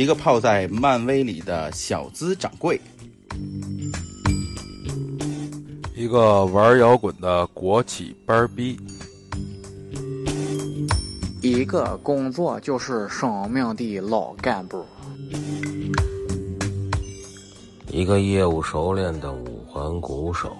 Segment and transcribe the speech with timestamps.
[0.00, 2.80] 一个泡在漫威里的小资掌柜，
[5.94, 8.80] 一个玩摇滚的国企班逼，
[11.42, 14.86] 一个工作就是生命的老干部，
[17.90, 20.56] 一个业务熟练的五环鼓手，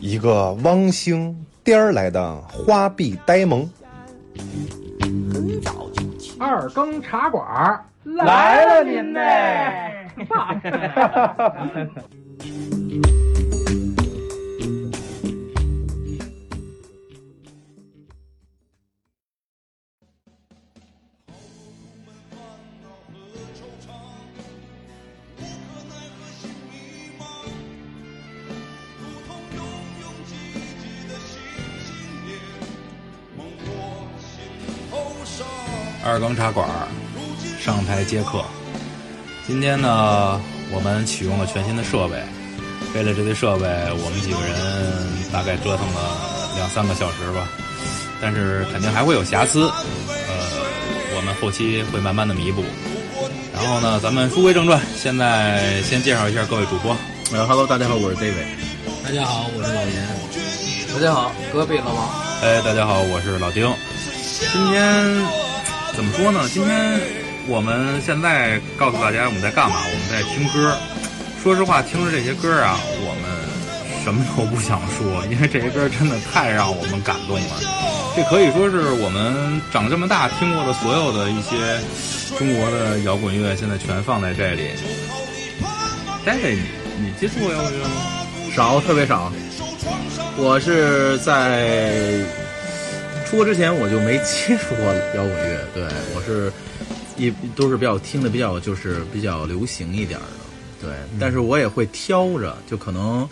[0.00, 3.68] 一个汪星颠儿来的花臂呆萌。
[6.60, 9.20] 二更茶馆来了您呢！
[36.38, 36.68] 茶馆
[37.60, 38.44] 上台接客。
[39.44, 42.14] 今天呢，我们启用了全新的设备。
[42.94, 47.48] 为了这堆设备，我们几个人大概折腾了两三个小时吧。
[48.20, 50.62] 但是肯定还会有瑕疵，呃，
[51.16, 52.62] 我们后期会慢慢的弥补。
[53.52, 56.96] 然后呢，咱们书归正传，现在先介绍一下各位主播。
[57.32, 58.46] 呃哈喽，大家好，我是 David。
[59.04, 60.06] 大家好，我是老严。
[60.94, 62.08] 大家好，隔壁老王。
[62.42, 63.68] 哎，大家好，我是老丁。
[64.52, 65.04] 今天
[65.98, 66.48] 怎么说呢？
[66.54, 67.00] 今天
[67.48, 69.78] 我们现在告诉大家我们在干嘛？
[69.82, 70.78] 我们在听歌。
[71.42, 73.26] 说实话，听着这些歌啊，我们
[74.04, 77.56] 什么都不想说，因为这些歌真的太让我们感动了。
[78.14, 81.80] 这可以说是我们长这么大听过的所有的一些
[82.38, 84.68] 中国的摇滚乐，现在全放在这里。
[86.24, 86.62] 戴戴你
[87.00, 87.90] 你接触过摇滚乐吗？
[88.54, 89.32] 少，特别少。
[90.36, 92.22] 我是在
[93.28, 95.82] 出国之前我就没接触过摇滚乐，对
[96.14, 96.50] 我是
[97.18, 100.26] 一都是比较听的比较就是比较流行一点的，
[100.80, 100.90] 对，
[101.20, 103.28] 但是我也会挑着，就可能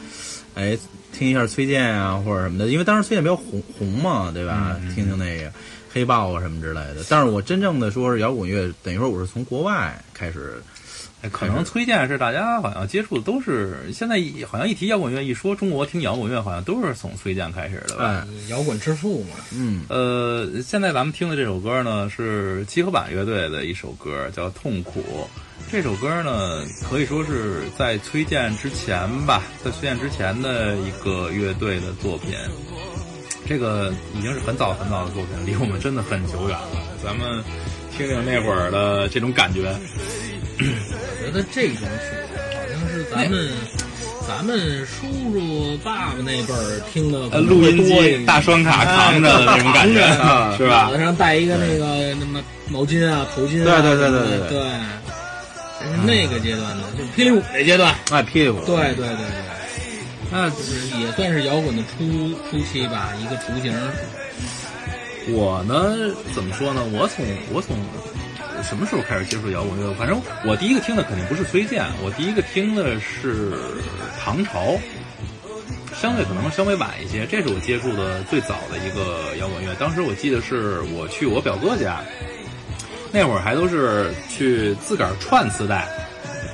[0.55, 0.77] 哎
[1.15, 4.77] 听一下崔健啊或者什么的，因为当时崔健比较红红嘛，对吧？
[4.95, 5.51] 听听那个
[5.91, 6.97] 黑豹啊什么之类的。
[7.09, 10.63] 但是我真正的说是摇滚乐，等于说我是从国外开始。
[11.33, 14.17] 可能崔健是大家好像接触的都是现在
[14.47, 18.27] 好像一提摇滚乐一说中国听摇滚乐好像都是从崔健开始的吧？
[18.49, 19.37] 摇滚之父嘛。
[19.53, 25.01] 嗯，呃，现在咱们听的这首歌呢是七合板乐队的一首歌，叫《痛苦》。
[25.71, 32.35] 这首歌呢可以说是在崔健之前吧，在崔健之前的一个乐队的作品。
[33.49, 36.83] 这个已经是很早很早的作品，离我们真的很久远了。
[37.03, 37.43] 咱们
[37.97, 39.73] 听听那会儿的这种感觉。
[41.27, 42.15] 我觉得这种曲
[42.55, 43.49] 好像是咱们
[44.29, 50.07] 咱们叔叔爸爸那辈儿听的，呃，录音机大双卡扛着的那种感觉，
[50.57, 50.85] 是吧？
[50.85, 54.61] 脑袋上戴一个那个什么毛巾啊、头巾啊，对对对对对对，
[55.81, 59.27] 是那个阶段的，就是霹雳舞那阶段，哎，霹雳舞，对对对对，
[60.31, 62.07] 那就是也算是摇滚的初
[62.51, 63.75] 初期吧，一个雏形。
[65.31, 66.81] 我呢，怎么说呢？
[66.93, 67.77] 我从我从。
[68.69, 69.95] 什么时候开始接触摇滚乐？
[69.95, 73.53] 反正我第一个听的肯定不是崔健，我第一个听的是
[74.19, 74.77] 唐朝，
[75.95, 77.25] 相对可能稍微晚一些。
[77.27, 79.73] 这是我接触的最早的一个摇滚乐。
[79.79, 82.01] 当时我记得是我去我表哥家，
[83.13, 85.87] 那会儿还都是去自个儿串磁带，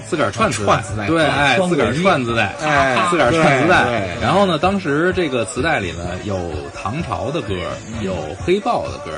[0.06, 4.16] 自个儿串磁带，对，哎，自个儿串磁带，哎，自个儿串磁带。
[4.20, 7.54] 然后呢，当时这个磁带里呢有唐朝的歌，
[8.02, 9.10] 有黑豹的歌，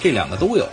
[0.00, 0.68] 这两个都有。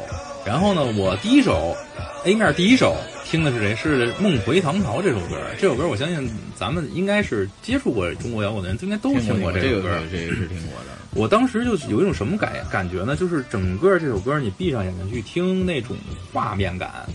[0.50, 1.78] 然后呢，我第一首，
[2.26, 3.76] 应该是第一首听的是谁？
[3.76, 5.40] 是《梦回唐朝》这首歌。
[5.60, 9.96] 这首歌我相信咱们应该是接触过中国摇滚的人，应该都听过这首歌。
[10.12, 10.98] 这个是听过的。
[11.14, 13.16] 我当时就有一种什么感感觉呢？
[13.16, 15.96] 就是整个这首歌，你闭上眼睛去听，那种
[16.34, 17.06] 画面感，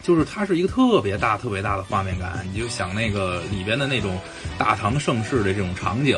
[0.00, 2.46] 就是它是一个特别大、特别大的画面感。
[2.52, 4.16] 你就想那个里边的那种
[4.56, 6.16] 大唐盛世的这种场景，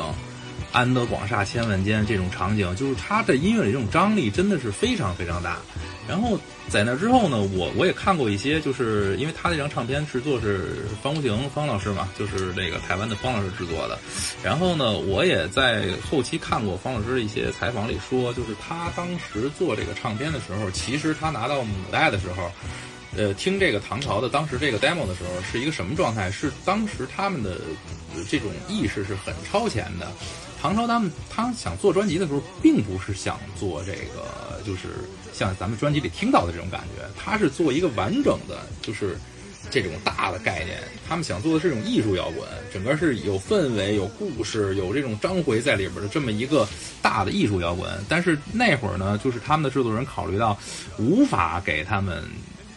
[0.74, 5.58] 安得广厦千万间这种场景，就是他的音乐里这种张力真的是非常非常大。
[6.08, 6.36] 然后
[6.68, 13.96] 在那之后呢，我我也看过一些，就是因为他这张唱片制作是方无形方老师嘛，就是那个台湾的方老师制作的。
[14.42, 22.50] 然后呢，我也在后期看过方老师的一些采访里说，就是他当时做这个唱片的时候，其实他拿到母带的时候，
[23.16, 26.30] 呃，听这个唐朝的当时这个 demo 的时候，是一个什么状态？
[26.30, 27.60] 是当时他们的
[28.28, 30.10] 这种意识是很超前的。
[30.60, 34.88] 唐朝他们他想做专辑的时候，并不是想做这个，就是。
[35.34, 39.18] 像咱们专辑里听到的这种感觉，他是做一个完整的，就是
[39.68, 40.78] 这种大的概念，
[41.08, 46.68] 他们想做的是一种艺术摇滚，整个是有氛围、有故事、有这种章回在里边的这么一个
[47.02, 47.90] 大的艺术摇滚。
[48.08, 50.56] 但是那会儿呢，就是他们的制作人考虑到
[50.98, 52.22] 无法给他们。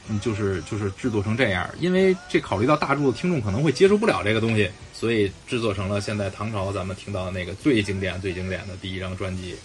[0.10, 9.56] 嗯，就是就是制作成这样，因为这考虑到大众的听众可能会接受不了这个东西，所以制作成了现在唐朝咱们听到的那个最经典、最经典的第一张专辑。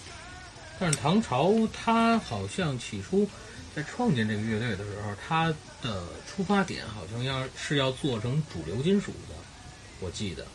[0.79, 3.29] 但是唐朝他好像起初
[3.75, 5.47] 在创建这个乐队的时候，他
[5.81, 9.35] 的出发点好像要是要做成主流金属的，
[10.01, 10.45] 我记得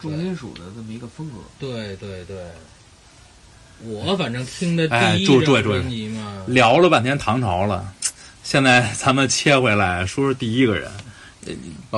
[0.00, 1.36] 重金属的这么一个风格。
[1.58, 2.36] 对对对，
[3.82, 7.92] 我反正听的哎，第一注注意张专辑嘛，聊了半天唐朝了，
[8.42, 10.90] 现在咱们切回来说说第一个人。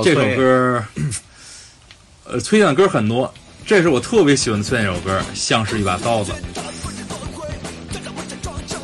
[0.05, 0.85] 这首歌，
[2.25, 3.33] 呃，崔健的歌很多，
[3.67, 6.33] 这是我特别喜欢的崔健一首歌，《像是一把刀子》。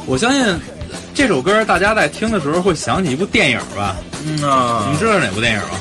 [0.07, 0.59] 我相信
[1.15, 3.97] 这首歌大家在听的时候会想起一部电影吧？
[4.25, 5.81] 嗯你啊们，知道是哪部电影吗？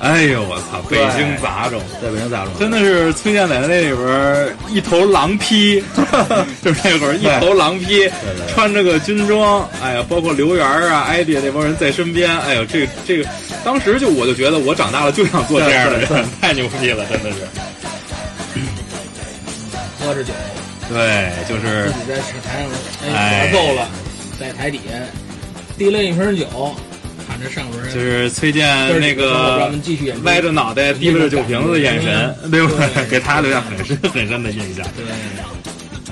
[0.00, 0.80] 哎呦我操！
[0.88, 5.82] 北京杂种，在北京杂种，真的是崔健在那里边儿一头狼披，
[6.62, 8.08] 就是那会儿一头狼披，
[8.48, 13.28] 穿着个军装，哎呀，包括刘源啊、艾迪那帮人在身边，哎呦，这个这个，
[13.64, 16.08] 当时就我就觉得我长大了就想做这样的人，
[16.40, 17.38] 太牛逼了，真的是。
[19.98, 20.32] 喝着酒，
[20.88, 22.16] 对，就是自己在
[22.48, 22.70] 台上
[23.02, 23.50] 哎哎。
[23.52, 23.88] 咳嗽了，
[24.38, 24.94] 在台底下
[25.76, 26.46] 递了一瓶酒，
[27.48, 32.88] 上边就是崔健那个们继续演歪着脑袋提着酒瓶子的眼神，对不对？
[32.94, 34.86] 对 给他留下很深很深的印象。
[34.96, 35.04] 对。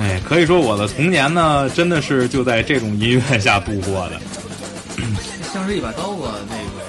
[0.01, 4.21] 哎，可以说我的童年呢，真的是就在这种音乐下度过的。
[5.53, 6.83] 像是一把刀子，那个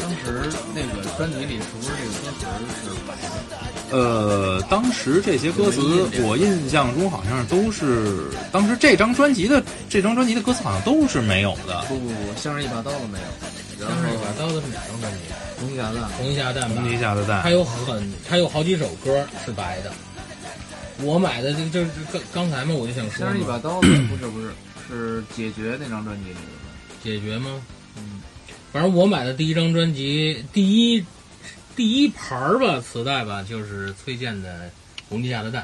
[0.00, 2.32] 当时那个专辑里是不是这个歌
[2.74, 3.96] 词是白的？
[3.96, 5.80] 呃，当时这些歌词，
[6.22, 11.84] 我印象中好像都是当时这张专辑的这张专辑的歌词好像都是没有的。
[11.88, 13.24] 不不不，像是一把刀子没有。
[13.80, 15.18] 然像后是一把刀子是哪张专辑？
[15.58, 16.90] 红旗侠蛋，红旗下蛋吧红。
[16.90, 19.92] 旗下的蛋它，有很，它有好几首歌是白的。
[21.00, 24.52] 我买的这个就是刚刚才嘛，我就想说像是一把，刀子，不是不是，
[24.88, 26.40] 是解决那张专辑里的。
[27.02, 27.60] 解决吗？
[27.96, 28.20] 嗯，
[28.72, 31.04] 反正我买的第一张专辑，第一
[31.74, 34.66] 第一盘儿吧，磁带吧，就是崔健的
[35.08, 35.62] 《红旗下的蛋》，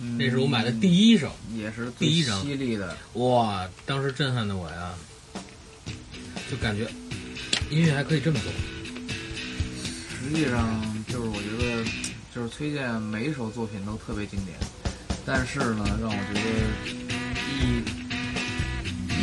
[0.00, 1.30] 嗯那是我买的第一首。
[1.54, 2.96] 也是第一张犀利的。
[3.14, 4.92] 哇，当时震撼的我呀，
[6.52, 6.86] 就感觉
[7.70, 8.52] 音乐还可以这么做。
[10.12, 10.68] 实际上
[11.08, 11.82] 就是我觉得，
[12.34, 14.54] 就是崔健每一首作品都特别经典，
[15.24, 16.40] 但是呢，让我觉得
[17.48, 17.82] 意义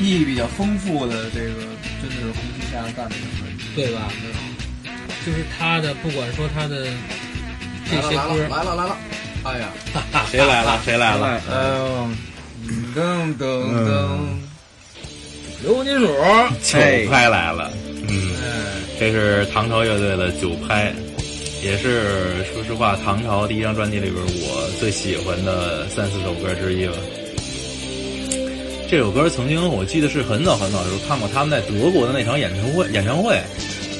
[0.02, 1.54] 意义比较丰富的这个，
[2.02, 3.64] 真的是《红旗下的蛋》这张专辑。
[3.76, 4.12] 对吧？
[5.24, 6.88] 就是他的，不管说他的
[7.86, 8.98] 这些来了歌，来了来了，
[9.44, 9.70] 哎呀，
[10.32, 10.82] 谁来了？
[10.84, 11.28] 谁来了？
[11.48, 12.10] 哎呦，
[12.96, 13.46] 噔噔
[13.86, 14.18] 噔，
[15.62, 16.08] 流金属，
[16.64, 16.80] 九
[17.10, 17.72] 拍来了。
[18.08, 18.32] 嗯，
[18.98, 20.94] 这是唐朝乐队的九拍，
[21.62, 26.96] 也是说实话，唐朝第一张专辑里边我最喜欢的三四首歌之一了。
[28.90, 33.40] 这首歌曾经我记得是很早很早的时候看过他们在德国的那场演唱会，演唱会，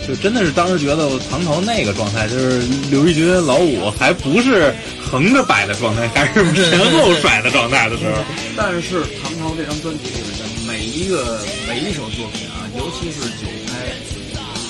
[0.08, 8.14] 就真的是当时觉得唐朝那个状态，就是刘奕君、老五还不是横着摆的状态，还是前后甩的状态的时候。
[8.56, 10.59] 但是唐朝这张专辑里面的每
[10.92, 13.94] 一个每一首作品啊，尤其是九拍，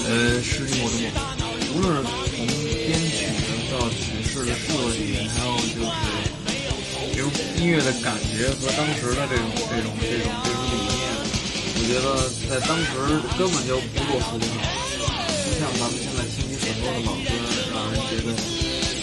[0.06, 2.04] 呃，世纪末的作品，无论是
[2.36, 3.26] 从编曲
[3.72, 5.88] 到曲式的设计，还有就是
[7.14, 11.08] 比如音乐的感觉和当时的这种这种这种这种理念，
[11.76, 12.06] 我觉得
[12.52, 12.92] 在当时
[13.40, 14.44] 根本就不落俗套。
[15.50, 17.32] 就像咱们现在听起很多的老歌，
[17.72, 18.36] 让人觉得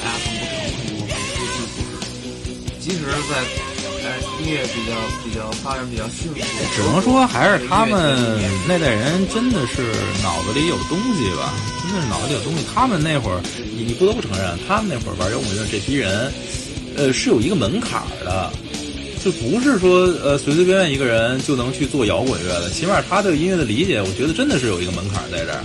[0.00, 1.80] 哎呀很不成熟、很不质朴。
[2.78, 3.16] 即使是
[4.40, 4.94] 音乐比较
[5.24, 6.38] 比较发展比较迅速，
[6.74, 12.64] 只能说还是他们那代人真的是脑子里有东西吧，真的是脑子里有东西。
[12.74, 13.40] 他们那会儿，
[13.74, 16.32] 你你不得不承认，他们那会儿玩摇滚乐这批人，
[16.96, 18.50] 呃，是有一个门槛的，
[19.24, 22.70] 就不是说呃随随便便一个人就能去做摇滚乐的。
[22.70, 25.64] 起码他对音乐的理解，我觉得真的是有一个门槛在这儿。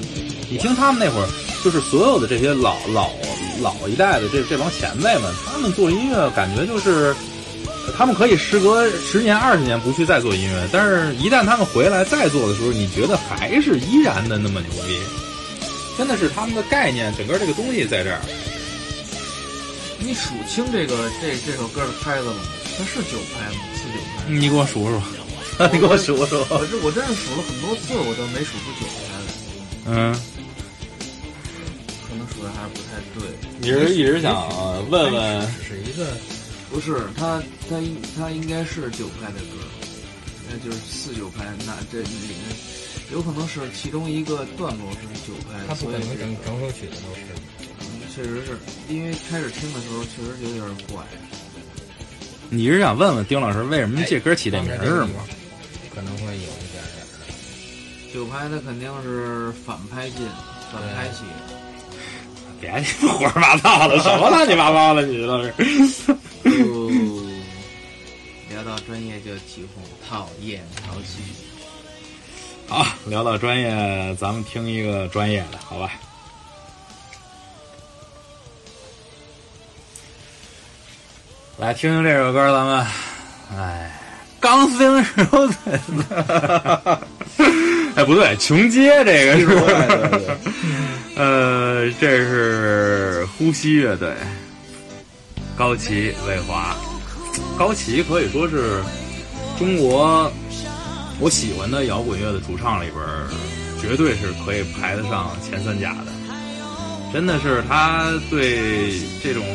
[0.50, 1.28] 你听他们那会儿，
[1.64, 3.12] 就是所有的这些老老
[3.62, 7.16] 老一代的这这帮前辈们，他们做音乐感觉就是。
[7.98, 15.00] 他们可以时隔十年、二十年不去再做音乐，但是一旦他们回来再做的时候，你觉得还是依然的那么牛逼。
[15.98, 18.20] 真的是他们的概念，整个这个东西在这儿。
[20.00, 22.40] 你数清这个这这首歌的拍子了吗？
[22.78, 23.62] 它是九拍吗？
[23.76, 24.24] 四九拍？
[24.28, 25.00] 你给我数数，
[25.72, 26.38] 你给我数数。
[26.50, 29.20] 我这我真是数了很多次，我都没数出九拍来。
[29.88, 30.16] 嗯，
[32.08, 33.30] 可能数的还是不太对。
[33.60, 34.50] 你是一直想
[34.90, 35.42] 问问？
[35.68, 36.08] 是一个
[36.72, 39.58] 不是他他应他应该是九拍的歌，
[40.50, 41.46] 那就是四九拍。
[41.66, 42.40] 那这里面
[43.12, 47.22] 有可能是其中一个段落是九拍，他不可能所以整整首曲子都是。
[48.14, 48.58] 确实是
[48.90, 51.04] 因为开始听的时候确实有点怪。
[52.50, 55.24] 你是想问问丁老师为什么这歌起这名儿是吗？
[55.94, 58.14] 可能会有一点点的。
[58.14, 60.28] 九拍它肯定是反拍进，
[60.72, 61.24] 反拍起。
[62.62, 65.54] 别胡说八道了，什么乱七八糟的，你都是。
[66.46, 67.28] 哦，
[68.50, 71.24] 聊到专业就起哄，讨厌淘气。
[72.68, 75.92] 好，聊到专业，咱们听一个专业的，好吧？
[81.58, 82.88] 来听听这首歌，咱们，
[83.58, 83.92] 哎，
[84.40, 85.80] 钢丝柔腿，
[87.96, 89.46] 哎，不对，穷街这个是，
[91.22, 94.12] 呃，这是呼吸乐队，
[95.56, 96.76] 高旗魏华，
[97.60, 98.82] 高旗可以说是
[99.56, 100.32] 中国
[101.20, 102.98] 我喜欢的摇滚乐的主唱里边，
[103.80, 106.12] 绝对是可以排得上前三甲的。
[107.14, 109.46] 真的是他对这种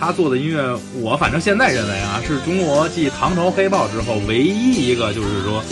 [0.00, 5.62] 他做的音乐，我反正现在认为啊，是中国继唐朝黑豹之后唯一一个就是说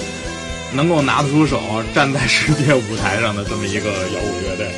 [0.73, 1.61] 能够拿得出手
[1.92, 4.71] 站在世界舞台上的这么一个摇滚乐队。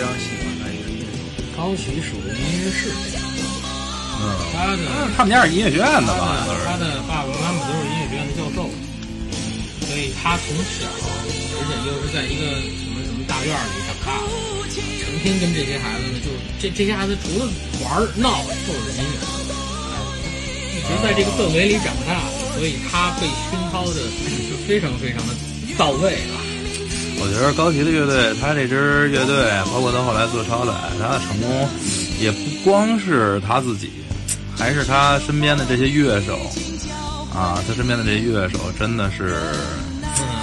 [0.00, 1.20] 非常喜欢的一个乐手。
[1.52, 2.88] 高旗属于音乐室，
[4.16, 4.80] 嗯，他的
[5.14, 6.48] 他们家是音乐学院的吧？
[6.64, 8.72] 他的爸爸妈妈都是音乐学院的教授，
[9.84, 12.48] 所以他从小，而且又是在一个
[12.80, 14.72] 什么什么大院里长大的，
[15.04, 17.44] 成天跟这些孩子呢，就这这些孩子除了
[17.84, 19.20] 玩儿闹就是音乐，
[20.72, 22.24] 一直在这个氛围里长大，
[22.56, 24.00] 所以他被熏陶的
[24.48, 25.36] 就非常非常的
[25.76, 26.40] 到位了。
[27.22, 31.68] 我觉得高旗的乐队，他这支乐队，包括他后来做超载，他的成功
[32.18, 33.90] 也不光是他自己，
[34.56, 36.38] 还是他身边的这些乐手
[37.34, 39.36] 啊，他身边的这些乐手真的是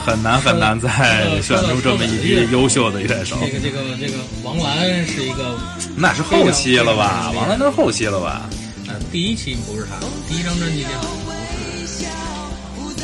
[0.05, 3.37] 很难很难再选出这么一批优秀的乐手。
[3.41, 5.57] 这个这个这个王兰是一个，
[5.95, 7.31] 那是后期了吧？
[7.35, 8.47] 王兰都是后期了吧？
[8.87, 9.97] 呃，第一期不是他，
[10.29, 13.03] 第一张专辑里好像不是，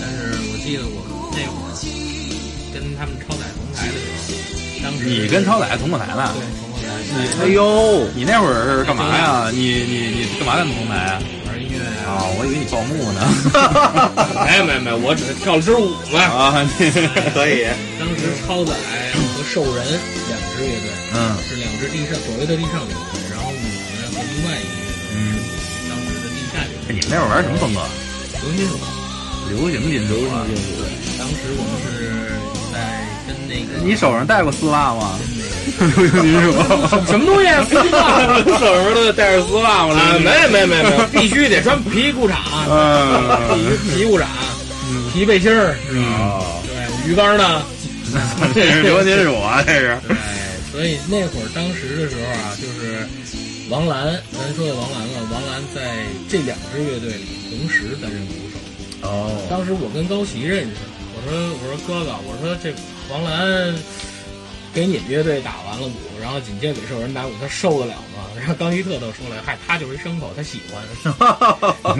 [0.00, 1.11] 但是我记得我
[2.98, 6.32] 他们超载同台的时候，当时你跟超载同过台呢？
[6.34, 6.86] 对同过台，
[7.44, 9.50] 哎呦，你那会儿是干嘛呀？
[9.52, 11.22] 你你你干嘛跟他们同台啊？
[11.46, 13.20] 玩音乐啊，我以为你报幕呢。
[14.48, 16.20] 没有没有没有，我只是跳了支舞嘛。
[16.20, 16.64] 啊，
[17.34, 17.68] 可以。
[18.00, 18.72] 当时超载
[19.12, 19.84] 和兽人
[20.28, 23.56] 两支乐队，嗯，是两支地上所谓的地上乐队，然后我
[24.00, 25.38] 呢和另外一个乐队，嗯，
[25.88, 26.96] 当时的地下乐队。
[26.96, 27.80] 你们那会儿玩什么风格？
[28.42, 28.74] 流行金属。
[29.50, 30.42] 流行金属啊！
[30.48, 30.82] 流行金属。
[31.18, 32.41] 当时我们是。
[33.84, 35.18] 你手上戴过丝袜吗？
[35.78, 36.52] 流行金属。
[37.06, 37.48] 什么东西？
[37.68, 38.36] 丝袜？
[38.58, 39.94] 手上都戴着丝袜吗？
[39.94, 42.34] 啊，没没没没， 必须得穿皮裤衩，
[42.68, 44.24] 嗯，必须皮裤衩，
[45.12, 47.62] 皮背心儿，是吧，对，鱼竿呢？
[48.54, 49.96] 这是流行金属啊，这是。
[50.08, 50.16] 对，
[50.72, 53.06] 所以那会儿当时的时候啊，就是
[53.70, 55.80] 王兰，咱说的王兰了，王兰在
[56.28, 59.08] 这两支乐队里同时担任鼓手。
[59.08, 60.91] 哦，当时我跟高旗认识，我
[61.24, 62.72] 说我说哥哥，我说这
[63.10, 63.74] 王兰
[64.74, 68.24] 给你们乐队打完了鼓，然后紧接着给兽人打鼓，他受得了吗？
[68.38, 70.82] 然后刚一特都说了，嗨，他就是一牲口，他喜欢。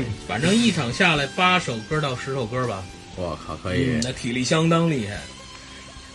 [0.27, 2.83] 反正一场下来八首歌到十首歌吧，
[3.17, 5.21] 我靠，可以，那体力相当厉害。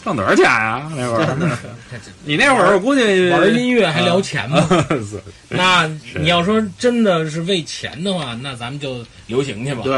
[0.04, 0.90] 挣多少钱呀？
[0.96, 1.38] 那会儿，
[2.24, 4.66] 你那会儿我估计玩音乐还聊钱吗？
[5.50, 5.86] 那
[6.20, 9.82] 你要说真的是为钱的话，那咱们就流行去吧。
[9.84, 9.94] 对，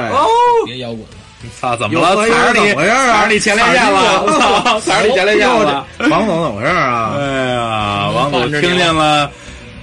[0.65, 1.17] 别摇滚了。
[1.59, 2.15] 操，怎么了？
[2.15, 4.25] 踩着你，踩着你前列腺了！
[4.39, 5.85] 操，踩着你前列腺了！
[6.09, 7.13] 王总怎么回事啊？
[7.17, 7.21] 哎
[7.53, 9.31] 呀，王总听见了，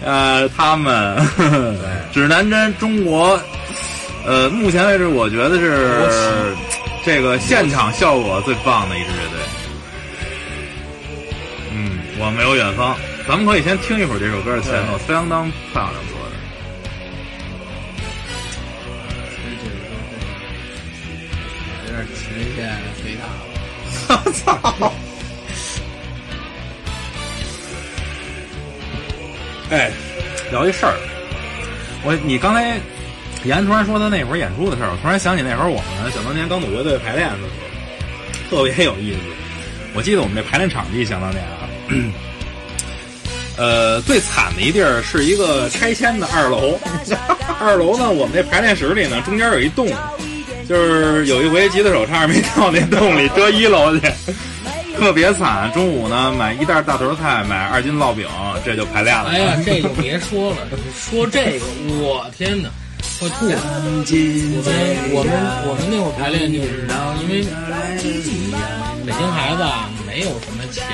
[0.05, 1.17] 呃，他们
[2.13, 3.41] 指南针中国，
[4.27, 6.55] 呃，目前为止我觉得是
[7.05, 9.41] 这个现场效果最棒的一支乐队。
[11.73, 12.95] 嗯，我没有远方，
[13.27, 15.95] 咱们可以先听一会儿这首歌的前奏，相当漂亮
[22.57, 24.93] 点前线飞大了，我操！
[29.71, 29.91] 哎，
[30.51, 30.95] 聊一事儿，
[32.03, 32.79] 我你刚才
[33.45, 37.43] 严突然说他那会儿演出的事儿，我突然想起那会儿我们想当年刚组乐队排练的时
[38.51, 39.19] 候，特别有意思。
[39.95, 41.69] 我记得我们这排练场地想当年啊，
[43.57, 46.79] 呃，最惨的一地儿是一个拆迁的二楼。
[47.59, 49.89] 二楼呢，我们这排练室里呢，中间有一洞，
[50.69, 54.03] 就是有一回吉他手差点没掉那洞里，折一楼去，
[54.99, 55.71] 特别惨。
[55.73, 58.27] 中午呢，买一袋大头菜，买二斤烙饼，
[58.65, 59.31] 这就排练了。
[59.31, 60.57] 哎呀，这就别说了，
[60.99, 61.67] 说这个，
[62.01, 62.69] 我天哪！
[63.19, 63.47] 会吐。
[63.47, 63.51] 我
[64.67, 64.75] 们
[65.15, 65.33] 我们
[65.65, 66.85] 我们那会儿排练就是
[67.23, 67.41] 因为
[69.07, 70.85] 北京孩子啊没有什么钱，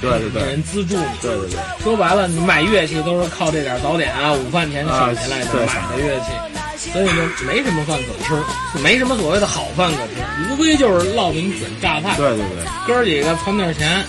[0.00, 1.04] 也没有人资助你。
[1.20, 6.32] 对对对，说白了，你买乐器都是靠这点早点啊、午饭钱省下来的买的乐器，
[6.92, 8.34] 所以呢没什么饭可吃，
[8.74, 12.16] 就没什么所谓的好饭可吃，无非就是烙饼卷榨菜。
[12.16, 14.04] 对对对，哥儿几个攒点钱，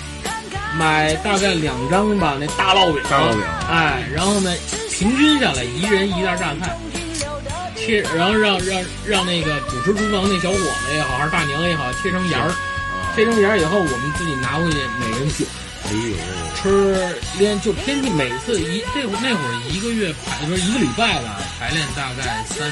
[0.77, 3.01] 买大概两张吧，那大烙饼。
[3.09, 4.53] 大烙饼哎，然后呢，
[4.91, 6.77] 平均下来一人一袋榨菜，
[7.75, 12.51] 切，然后让让让那个主持厨房那小伙子也好，还是大娘也好，切成芽儿，
[13.15, 15.45] 切成芽儿以后，我们自己拿回去，每人卷。
[15.89, 16.15] 哎呦，
[16.61, 22.69] 吃连就天气每次一这会那会儿一个月排不是一个礼拜吧，排练大概三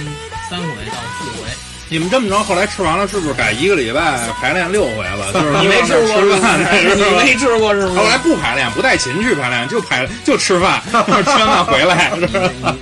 [0.49, 1.49] 三回到四回。
[1.89, 5.31] 你们这么着，后来吃完了是不是改一个礼拜排练六回了？
[5.33, 6.59] 就是你没吃过吃饭，
[6.99, 7.97] 你没吃过是不是？
[7.97, 12.11] 后来不排练，不带琴去排练，就排 就吃饭，吃完饭回来。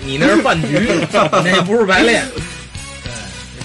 [0.04, 2.25] 你你那是饭局，那不是排练。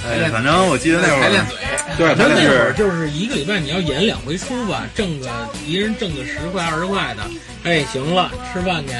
[0.06, 1.56] 哎，反正我记得那会儿练嘴，
[1.98, 5.28] 对，他咱那会儿是就是一个礼拜你要演两回出吧，挣个
[5.66, 7.22] 一人挣个十块二十块的，
[7.64, 8.92] 哎，行了，吃饭去，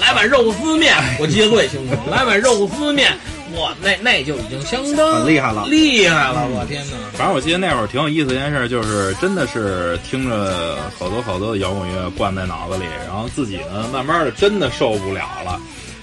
[0.00, 3.12] 来碗肉丝面，我记得最清楚， 来碗肉丝面，
[3.56, 6.96] 哇，那那就已经相当很厉害了厉害了，我天哪！
[7.16, 15.60] 反正我记得那会儿挺有意思一件事，就是真的是听着好多好多的摇滚乐灌在脑子里，然后自己呢慢慢的真的受不了了，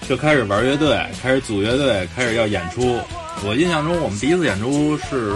[0.08, 2.98] 就开始玩乐队，开始组乐队，开始要演出。
[3.44, 5.34] 我印象中我们第一次演出是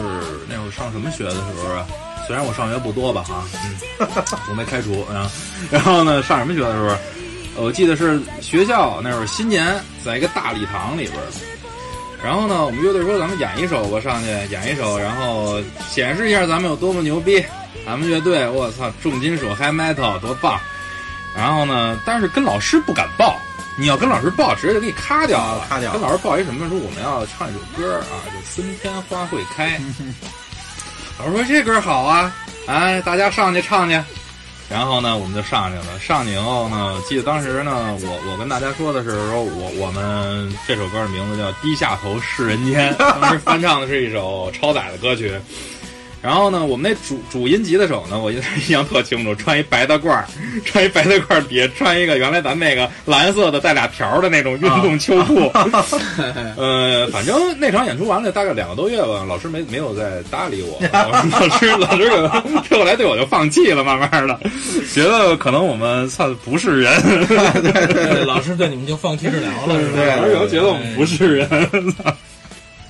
[0.50, 1.86] 那会儿上什么学的时候啊？
[2.27, 3.43] 虽然我上学不多吧哈，
[4.00, 4.08] 嗯，
[4.50, 5.29] 我没开除啊。
[5.70, 6.89] 然后呢，上什么学的时
[7.55, 11.15] 候，我记得是学校那会儿新年在一个大礼堂里边。
[12.24, 17.43] 然后呢，我们乐队说咱们演一首吧，上去演一首，然后显示一下咱们有多么牛逼。
[17.86, 20.60] 咱们乐队，我操，重金属 high metal 多棒。
[21.36, 23.39] 然后呢，但是跟老师不敢报，
[23.81, 25.65] 你要跟老师报，直接就给你咔掉了。
[25.67, 26.69] 咔掉跟老师报一什么？
[26.69, 29.69] 说我们要唱一首歌啊，就《春天花会开》。
[31.17, 32.31] 老师说这歌好啊，
[32.67, 34.00] 哎，大家上去唱去。
[34.70, 36.00] 然后呢，我们就上去了。
[36.00, 45.33] 上去以后呢，记得当时呢，我我跟大家说的是说，我我们这首歌的名字叫《低下头是人间》，当时翻唱的是一首超载的歌曲。
[46.22, 50.25] 然后呢，我们那主主音吉他手呢，我印象特清楚，穿一白大褂儿，
[50.64, 55.51] 穿一白大褂儿，底下穿一个原来咱那个蓝色的带俩条儿的那种运动秋裤。
[56.57, 62.10] 呃，反正那场演出完了大概两个多月吧，老师没没有再搭理我，老师老师
[62.70, 64.40] 可后来对我就放弃了，慢慢的
[64.94, 69.94] 觉得可能我们算不是人， 对对，老师对你们就放弃治疗了，是吧？
[69.96, 71.50] 对，老师有觉得我们不是人。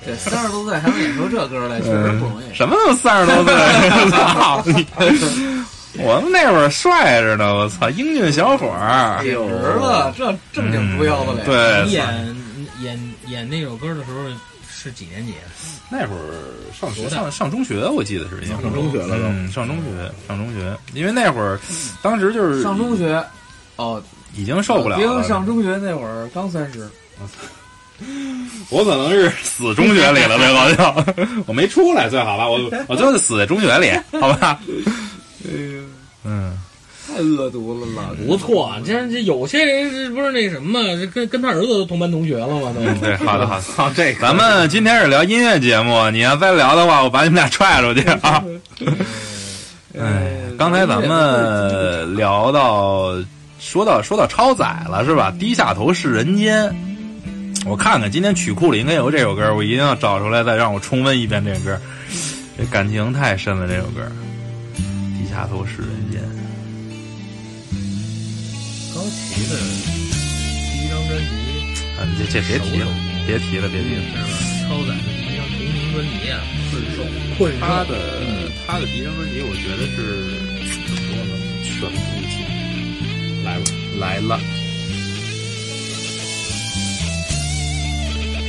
[0.04, 2.54] 对，三十多岁还能演出这歌来，确实不容易。
[2.54, 3.54] 什么都三十多岁，
[4.10, 4.86] 操你！
[5.98, 9.22] 我们那会儿帅着呢，我操，英俊小伙儿。
[9.22, 11.46] 简直了，这正经不要的脸。
[11.46, 12.36] 对，你演
[12.80, 14.24] 演演那首歌的时候
[14.68, 15.34] 是几年级？
[15.90, 21.60] 那会儿上学上上中学，我记得是上中学了都，嗯，上中学上中学，因为那会儿
[22.00, 23.22] 当时就是上中学，
[23.76, 24.02] 哦，
[24.34, 25.22] 已经受不了了。
[25.22, 26.88] 上中学那会儿刚三十，
[28.70, 31.04] 我可能是死中学里了，对吧？
[31.14, 32.48] 就我没出来，最好吧？
[32.48, 34.58] 我我最后就死在中学里，好吧？
[35.44, 35.82] 哎呀，
[36.24, 36.56] 嗯，
[37.06, 38.10] 太恶毒了啦！
[38.26, 40.80] 不错，这这有些人是不是那什么，
[41.12, 42.72] 跟跟他儿子都同班同学了嘛？
[42.72, 43.62] 都对，好的好的。
[43.76, 48.42] 好，这个咱们今天是聊音乐节目，你要再聊的话，我把你们俩踹出去啊！
[49.98, 53.12] 哎，刚才咱们聊到
[53.60, 55.30] 说到说到超载了是吧？
[55.38, 56.74] 低下头是人间。
[57.64, 61.80] 我看看今天曲库里应该有这首歌，我一定要找出来再让我重温一遍这歌，
[62.58, 63.68] 这感情太深了。
[63.68, 64.02] 这首歌，
[65.16, 66.20] 低下头是人间。
[68.92, 71.32] 高旗的第一张专辑
[71.96, 72.88] 啊，你这这别提了，
[73.26, 74.02] 别提了，别提了。
[74.68, 76.98] 超载的第一张同名专辑啊，困兽，
[77.38, 77.58] 困兽。
[77.60, 77.94] 他的
[78.66, 79.96] 他的第一张专辑，我觉得是
[80.66, 81.32] 怎么说呢？
[81.62, 81.96] 全部
[82.28, 83.64] 情来了
[83.98, 84.40] 来了。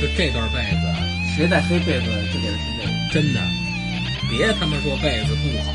[0.00, 0.84] 就这段被子，
[1.36, 2.90] 谁带黑被子就给他听这个。
[3.12, 3.40] 真的，
[4.28, 5.72] 别他妈说被子不好，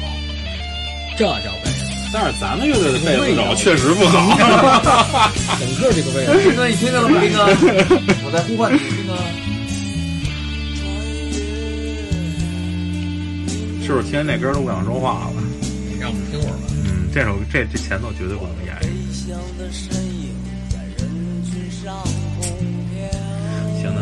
[1.17, 1.75] 这叫被子。
[2.11, 4.35] 但是咱们乐队的被子手确实不好
[5.59, 6.31] 整个这个被子。
[6.43, 7.21] 斌哥，你听见了吗？
[7.21, 7.45] 斌哥，
[8.25, 9.15] 我在呼唤你，斌哥。
[13.85, 15.43] 是不是听见那歌都不想说话了？
[15.99, 16.63] 让我们听会儿吧。
[16.85, 18.75] 嗯，这首这这前奏绝对不能演。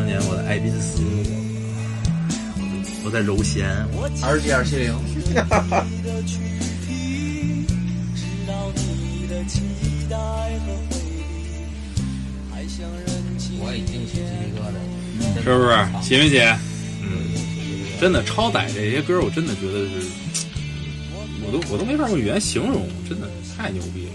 [0.08, 1.04] 年我的爱宾斯，
[3.04, 3.68] 我在柔弦
[4.24, 4.96] ，R G 二七零。
[13.60, 14.78] 我已经起鸡皮疙瘩了。
[15.44, 16.08] 是不是？
[16.08, 16.40] 喜没喜？
[17.02, 17.10] 嗯，
[18.00, 20.08] 真的超载这些歌，我真的觉得是，
[21.44, 24.12] 我都我都没法用语言形容，真的太牛逼了。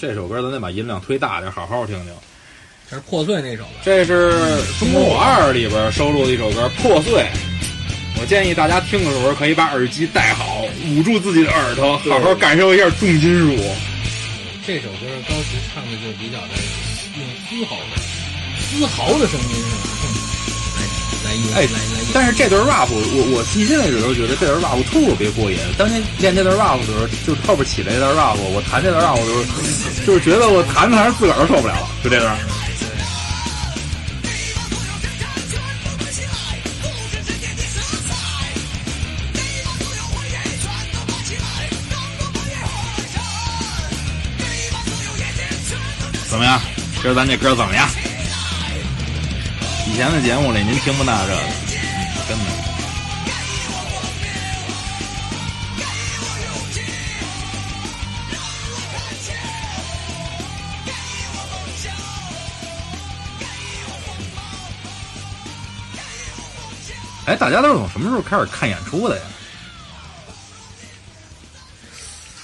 [0.00, 2.14] 这首歌咱得把音量推大点，好好听听。
[2.88, 3.70] 这是破碎那首吧？
[3.82, 4.30] 这是
[4.78, 7.14] 《中国舞二》里边收录的一首歌《破碎》。
[8.20, 13.56] 我建议大家听的时候可以把耳机戴好，捂住自己的耳朵，好好感受一下重金属。
[14.64, 16.54] 这首歌高旗唱的就比较的
[17.16, 18.00] 用嘶吼的、
[18.60, 19.87] 嘶嚎的声音是吧？
[21.54, 21.68] 哎
[22.14, 25.58] 但是这段 rap 我我迄今为止都觉得这段 rap 特别过瘾。
[25.76, 29.42] 当年练这段 rap 的时候，就是后边起来一段 rap，我弹这段 rap 的时候，
[30.06, 32.36] 就是觉得我弹着弹着自个儿都受不了了，就这段。
[46.30, 46.60] 怎么样？
[47.02, 47.88] 今儿咱这歌怎么样？
[49.98, 51.44] 以前的节目里您听不到这个，嗯，
[52.28, 52.44] 真的。
[67.26, 69.22] 哎，大家都是从什么时候开始看演出的呀？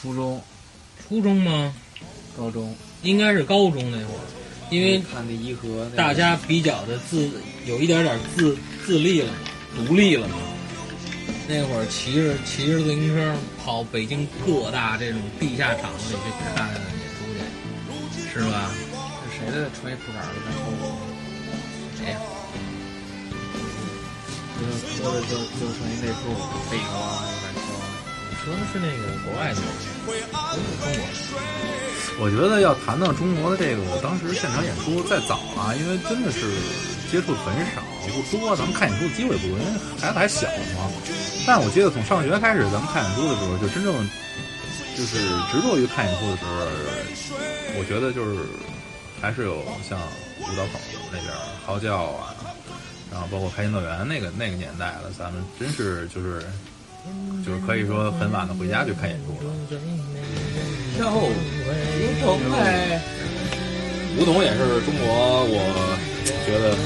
[0.03, 0.43] 初中、
[1.07, 1.73] 初中吗？
[2.37, 4.27] 高中，应该是高中那会儿，
[4.71, 7.31] 因为看那颐和，大家比较的自
[7.67, 9.39] 有一点点自自立了嘛，
[9.77, 10.37] 独立了嘛。
[11.47, 16.81] 那会儿骑着骑着自行车跑北京各大这种地下场子里去看演
[17.15, 17.39] 出去，
[18.33, 18.73] 是吧？
[19.29, 20.83] 是谁的穿一裤衩子在后头？
[21.99, 22.17] 谁呀？
[24.57, 24.61] 就
[24.97, 26.33] 脱的就就剩一内裤，
[26.71, 27.54] 背个哇就在跳。
[27.54, 27.54] 你
[28.45, 29.61] 说的是那个国外的，
[30.05, 31.13] 不是中国的。
[32.21, 36.47] 我觉得要谈到中国的这个当时现场演出再早啊，因为真的是
[37.11, 40.87] 接触很少不多，咱们看演出的机会不多，因为孩子还小嘛。
[41.47, 43.91] 但我记得从上学开始，咱们看演出的时候，就真正
[44.95, 45.19] 就是
[45.51, 46.69] 执着于看演出的时候，
[47.81, 48.45] 我觉得就是
[49.21, 49.99] 还是有像
[50.39, 50.79] 舞蹈口
[51.11, 51.33] 那边
[51.67, 52.37] 嚎叫啊，
[53.11, 56.47] 然后包括开心乐园那个那个年代了，咱们真是就是
[57.45, 59.53] 就是可以说很晚的回家去看演出了。
[61.01, 63.01] 哟，吴桐哎，
[64.17, 65.59] 吴桐也是中国我
[66.47, 66.77] 觉得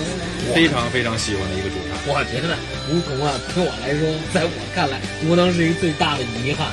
[0.55, 1.99] 非常非常喜欢的一个主唱。
[2.09, 2.57] 我觉得
[2.89, 6.67] 吴桐啊，对我来说，在我看来，无能是一个最大的遗憾。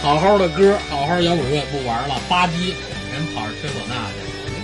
[0.00, 2.74] 好好的歌，好好摇滚乐不玩了，吧唧，
[3.12, 4.10] 人跑着吹唢呐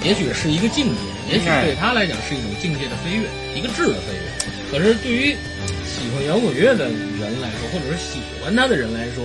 [0.02, 4.22] 去，也许是一个境界，也许对他来讲是一种境界的飞跃，一个质的飞跃。
[4.70, 5.36] 可是对于
[5.86, 6.90] 喜欢摇滚乐的
[7.28, 9.24] 人来说，或者是喜欢他的人来说，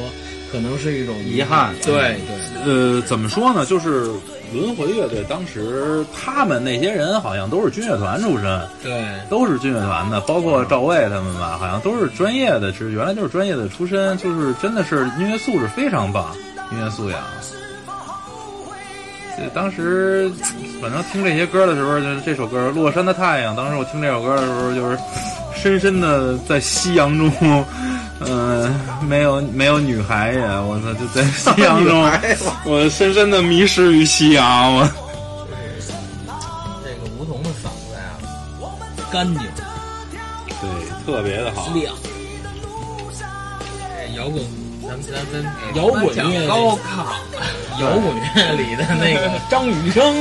[0.52, 1.74] 可能是一种遗憾。
[1.84, 2.64] 对对。
[2.66, 3.66] 呃，怎么说呢？
[3.66, 4.12] 就是
[4.54, 16.36] 轮回乐队当时他们那些人好像都是军乐团出身，对，都是军乐团的，包括赵卫他们吧，好像都是专业的，是原来就是专业的出身，就是真的是音乐素质非常棒，
[16.72, 17.20] 音乐素养。
[19.36, 20.32] 对当时
[20.80, 23.54] 反正听这些歌的时候，就是这首歌《落山的太阳》。
[23.58, 24.98] 当时我听这首歌的时候，就是
[25.64, 27.32] 深深的在夕阳中，
[28.20, 28.70] 嗯、 呃，
[29.08, 32.06] 没有没有女孩呀，我操，就在夕阳中，
[32.66, 34.86] 我深深的迷失于夕阳，我。
[36.84, 38.12] 这个梧桐的嗓子呀，
[39.10, 39.42] 干净，
[40.60, 40.70] 对，
[41.06, 41.96] 特别的好，亮。
[44.18, 44.44] 摇滚，
[44.82, 45.42] 咱们咱咱
[45.76, 47.08] 摇滚乐高亢，
[47.80, 50.04] 摇滚乐里的那个张雨生。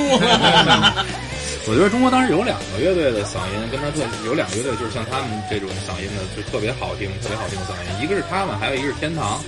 [1.64, 9.40] 我觉得中国当时有两个乐队的嗓音跟他特有两个乐队就是像他们这种嗓音的就特别好听，特别好听的嗓音，一个是他们，还有一个是天堂。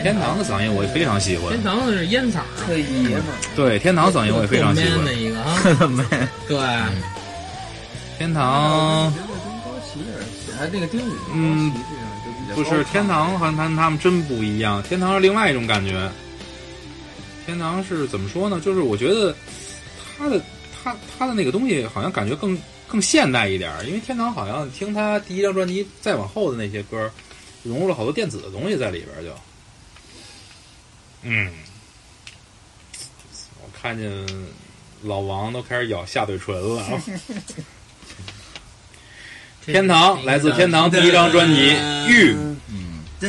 [0.00, 1.50] 天堂的嗓音我也非常喜欢。
[1.50, 3.34] 天堂的是烟嗓，特爷们儿。
[3.56, 5.02] 对，天堂嗓音我也非常喜欢。
[5.04, 5.58] 的一个啊，
[6.46, 6.56] 对，
[8.16, 9.12] 天堂。
[9.12, 11.72] 觉得跟高旗有点像，还那个丁宇，嗯，
[12.54, 16.08] 不是天堂和他他们真不一样，天堂是另外一种感觉。
[17.44, 18.60] 天堂是怎么说呢？
[18.64, 19.34] 就是我觉得
[20.16, 20.40] 他的。
[20.82, 27.10] 他他的那个东西好像感觉更更现代一点，因为天堂好像听他第一张专辑再往后的那些歌，
[27.62, 29.34] 融入了好多电子的东西在里边就，
[31.22, 31.52] 嗯，
[33.60, 34.26] 我看见
[35.02, 36.84] 老王都开始咬下嘴唇了。
[39.66, 41.60] 天堂来自天堂 第一张专辑
[42.08, 42.32] 《玉》，
[42.68, 43.28] 嗯，噔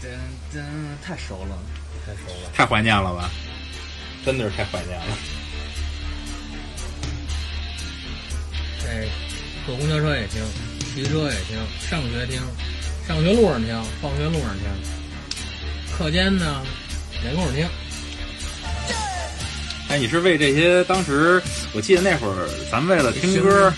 [0.00, 0.06] 噔
[0.54, 0.62] 噔，
[1.02, 1.58] 太熟了，
[2.06, 3.28] 太熟了，太怀念了吧？
[4.24, 5.06] 真的是太怀念了。
[8.86, 9.08] 这
[9.66, 10.40] 坐公交车也听，
[10.94, 11.58] 骑车也听，
[11.90, 12.40] 上学听，
[13.06, 14.66] 上学路上听，放学路上听，
[15.96, 16.62] 课间呢
[17.24, 17.66] 没工夫听。
[19.88, 20.82] 哎哎，你是为这些？
[20.84, 21.40] 当时
[21.72, 23.72] 我记得那会儿，咱们为了听歌，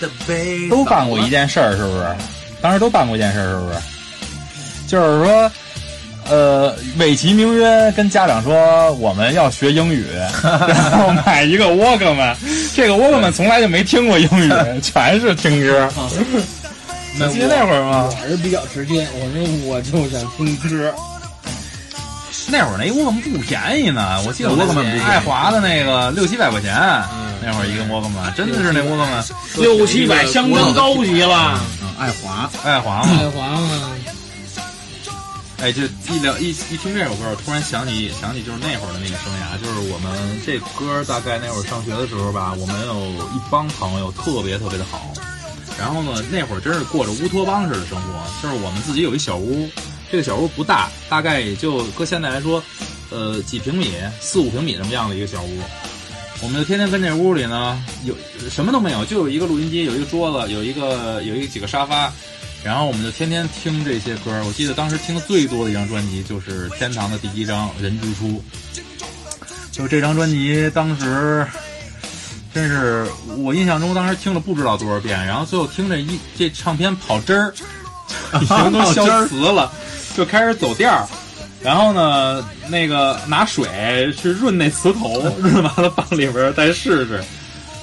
[0.70, 2.16] 都办过一件事儿，是不是？
[2.62, 3.78] 当时都办过一件事儿，是不是？
[4.88, 5.52] 就是说，
[6.28, 10.04] 呃，美其名曰跟家长说我们要学英语，
[10.42, 12.34] 然后买一个 Walkman，
[12.74, 15.88] 这个 Walkman 从来就没听过英语， 全是听歌。
[17.14, 18.08] 你记得那会儿吗？
[18.22, 20.94] 我是比较直接，我说我就想听歌。
[22.50, 26.74] 那会儿那 Walkman 不便宜呢，我记得 Walkman 爱华的那个六七百块钱，
[27.42, 29.24] 那会儿一个 Walkman 真的是那 Walkman
[29.56, 31.58] 六七百相当高级了。
[31.82, 33.90] 嗯，爱华，爱华嘛，爱华嘛。
[35.60, 35.82] 哎，就
[36.14, 45.12] 一聊一一听这首歌，突然想起想起就是那会儿的那个生涯，就是我们这歌大概那会上学的时候吧，我们有一帮朋友特别特别的好，
[45.76, 49.68] 然后呢那会儿真是过着乌托邦式的生活，就是我们自己有一小屋，
[50.12, 52.62] 这个小屋不大，大概也就搁现在来说，
[53.10, 55.58] 呃几平米，四五平米这么样的一个小屋，
[56.40, 58.14] 我们就天天跟这屋里呢有
[58.48, 62.12] 什么都没有，就有一个录音机，有一个桌子，有一个有一个几个沙发。
[62.64, 68.26] 然后我们就天天听这些歌，我记得当时听的最多的一张专辑就是天堂的第一张《人之初》，
[69.72, 71.46] 就这张专辑当时
[72.52, 73.06] 真是
[73.38, 77.54] 我印象中当时听了不知道多少遍，然后最后听这一这唱片跑汁儿，
[78.42, 79.72] 已经都消磁了，
[80.16, 81.06] 就开始走调儿。
[81.62, 87.22] 然后呢，那个拿水去润那磁头， 润完了放里边再试试。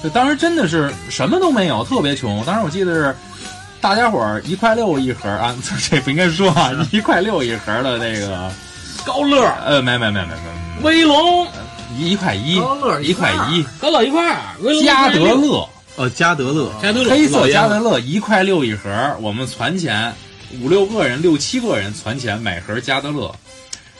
[0.02, 2.44] 就当时真的是什么都没有，特别穷。
[2.44, 3.16] 当时我记得是。
[3.86, 5.54] 大家伙儿一块六一盒啊，
[5.88, 8.50] 这不应该说啊，一块六一盒的那个
[9.04, 11.46] 高乐，呃，没没没没没，威龙。
[11.96, 20.12] 一一块一，高乐一块一，高乐一块二，加德乐，呃，加德乐，加德乐，黑色加德乐一块六一盒，我们攒钱
[20.60, 23.32] 五六个人，六七个人攒钱买盒加德乐，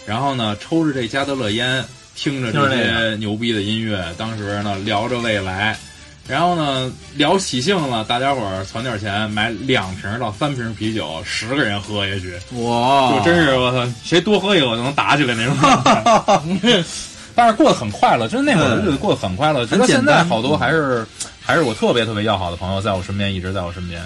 [0.05, 1.85] 然后呢抽着这加德乐烟，
[2.17, 5.79] 听着这些牛逼的音乐，当时呢聊着未来。
[6.29, 16.85] 然后呢，聊喜庆了，大家伙儿攒点钱买两瓶到三瓶啤酒，十个人喝下去，哇，就真是我操，谁多喝一口就能打起来那种。
[17.37, 19.65] 但是过得很快乐，就是那会儿日子过得很快乐。
[19.67, 21.07] 直到现在，好多还是
[21.41, 24.03] 还是我特别特别要好的朋友，在我身边，一直在我身边。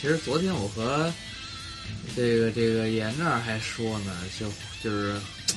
[0.00, 1.10] 其实昨天我和
[2.14, 4.46] 这个这个严那儿还说呢，就
[4.82, 5.14] 就是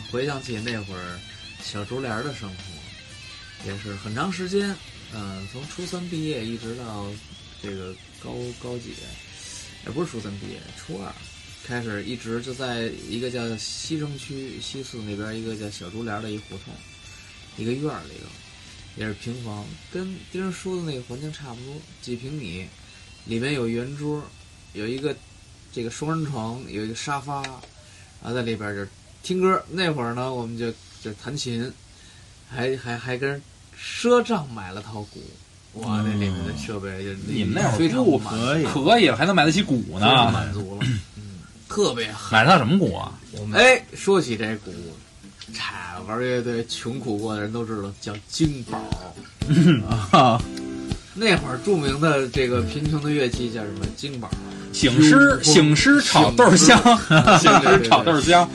[0.10, 1.20] 回想起那会儿
[1.62, 4.74] 小竹帘的生活，也是很长时间。
[5.14, 7.08] 嗯，从初三毕业一直到
[7.62, 8.94] 这个高高几，
[9.86, 11.12] 也不是初三毕业，初二
[11.66, 16.74] 开始一直就在一个叫西城区西四那边一个叫小竹帘的一胡同，
[17.58, 18.30] 一个院儿里头，
[18.98, 22.68] 也是平房，跟丁叔的那个环境差不多，几平米，
[23.26, 24.22] 里面有圆桌，
[24.74, 25.16] 有一个
[25.72, 27.42] 这个双人床，有一个沙发，
[28.22, 28.86] 然后在里边就
[29.24, 29.66] 听歌。
[29.72, 30.70] 那会儿呢，我们就
[31.02, 31.72] 就弹琴，
[32.50, 33.42] 还还还跟。
[33.78, 35.22] 赊账买了套鼓，
[35.74, 42.30] 哇，那里面的设备就你们那会儿不可以，可以，还能买得起鼓呢，满足了，嗯，特别好。
[42.32, 43.12] 买套什么鼓啊？
[43.54, 44.74] 哎，说起这鼓，
[45.56, 48.78] 嗨，玩乐队穷苦过的人都知道，叫京宝。
[50.12, 50.42] 啊，
[51.14, 53.86] 那会儿著名的这个贫穷的乐器叫什么？
[53.96, 54.30] 京宝。
[54.74, 56.78] 醒狮，醒狮炒豆香，
[57.40, 58.48] 醒狮炒豆香。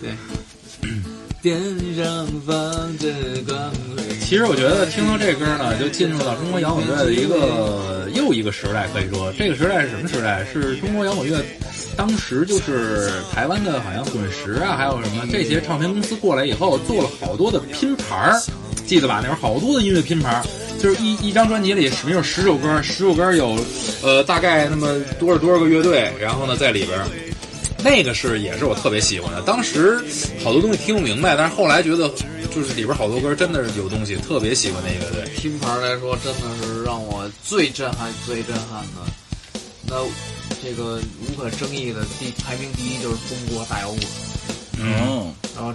[0.00, 0.14] 对。
[1.40, 1.60] 点
[1.94, 3.12] 上放着
[3.46, 4.07] 光辉。
[4.28, 8.86] 其实我觉得听到这歌呢，就进入到中国摇滚乐的一个又一个时代。
[8.92, 10.44] 可以说，这个时代是什么时代？
[10.52, 11.42] 是中国摇滚乐
[11.96, 18.38] 当时就是台湾的，好像滚石啊，还有什么这些唱片公司过来以后，做了好多的拼盘儿，
[18.84, 19.20] 记得吧？
[19.22, 20.44] 那时候好多的音乐拼盘儿，
[20.78, 23.58] 就是一一张专辑里，比如十首歌，十首歌有
[24.02, 27.27] 呃大概那么多少多少个乐队，然后呢在里边。
[27.82, 30.04] 那个是也是我特别喜欢的，当时
[30.42, 32.10] 好多东西听不明白，但是后来觉得
[32.50, 35.28] 就是里边好多歌真的是有东西，特别喜欢那个对。
[35.36, 39.12] 拼盘来说，真的是让我最震撼、最震撼的。
[39.86, 39.96] 那
[40.62, 44.00] 这个无可争议的第排名第一就是中国大摇滚，
[44.80, 45.72] 嗯，然后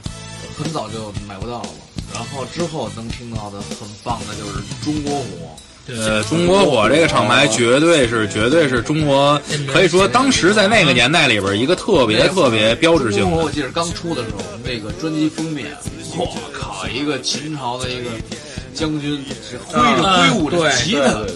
[0.57, 1.69] 很早就买不到了，
[2.13, 5.55] 然后之后能听到的很棒的就是中国火。
[5.87, 13.21] 呃，中国火这个厂牌绝对是，绝对是中国可以说当时在那个年代里边一个特别特别标志性。
[13.21, 15.67] 中国我记得刚出的时候，那个专辑封面，
[16.17, 18.09] 我靠，一个秦朝的一个
[18.73, 21.29] 将军是挥着挥舞着旗的。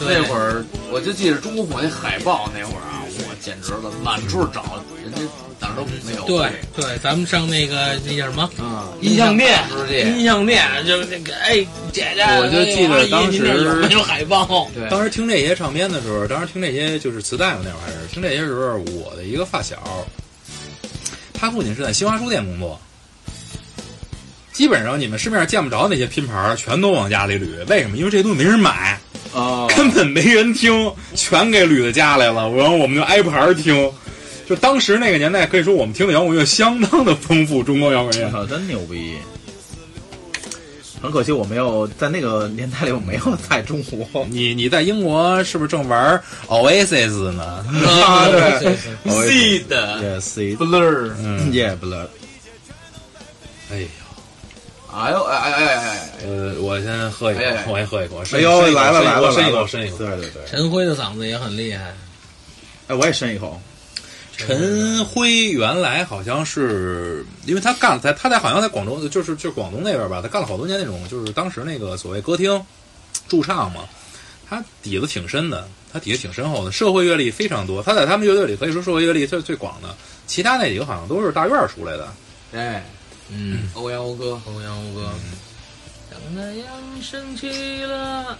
[0.00, 4.64] 那会儿我就记得中国火那海报那会儿啊，我简直了，满处找，
[5.02, 5.20] 人家。
[5.76, 6.24] 都没有。
[6.26, 8.48] 对对，咱们上那个那叫什么？
[8.58, 11.56] 嗯，音像店，音像店就那个哎，
[11.92, 13.42] 姐姐，我就记得当时
[13.88, 14.70] 没有海报。
[14.74, 19.76] 对，当时听这些唱片的时候，当时听这些就是磁带嘛，那会儿还是听这些时候，我的一个发小，
[21.32, 22.80] 他父亲是在新华书店工作，
[24.52, 27.64] 基本上你们市面上见不着那些拼盘，全都往家里捋。
[27.68, 27.96] 为什么？
[27.96, 28.98] 因为这东西没人买，
[29.32, 32.48] 哦，根本没人听，全给捋到家来了。
[32.50, 33.90] 然后我们就挨盘儿听。
[34.48, 38.30] 就当时那个年代，可以说我们听的摇滚乐相当的丰富，中国摇滚乐。
[38.30, 39.16] 操，真牛逼！
[41.00, 44.24] 很可惜，我没有在那个年代里，我没有在中国。
[44.30, 47.42] 你你在英国是不是正玩 Oasis 呢？
[47.84, 48.76] 啊，对
[49.06, 52.06] Seed，Yeah，Seed Blur，嗯，Yeah，Blur。
[53.72, 53.86] 哎呦，
[54.94, 58.22] 哎呦哎哎哎呃，我先喝一口我先喝一口。
[58.32, 59.96] 哎呦，来了来了，深一口，深一口。
[59.98, 61.92] 对对对，陈辉的嗓子也很厉害。
[62.86, 63.60] 哎，我也深一口。
[64.36, 72.60] 陈辉原来好像是，因为他干在他在好像在广州，就是就是广东那边吧，他干了好多年那种，就是当时那个所谓歌厅
[73.28, 73.82] 驻唱嘛，
[74.48, 77.82] 他底子挺深的，他底子挺深厚的，社会阅历非常多。
[77.82, 79.94] 他在他们乐队里可以说社会阅历最最广的，
[80.26, 82.12] 其他那几个好像都是大院出来的。
[82.52, 82.84] 哎，
[83.30, 85.10] 嗯，欧阳欧哥，欧阳欧哥。
[86.10, 86.66] 当太阳
[87.00, 88.36] 升起了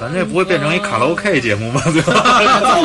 [0.00, 1.82] 咱这不会变成一卡拉 OK 节目吗？
[1.86, 2.12] 对吧？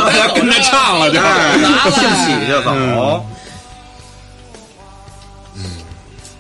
[0.06, 1.26] 大家跟着唱了，对吧？
[1.28, 1.58] 哎，
[1.92, 3.26] 兴起就走。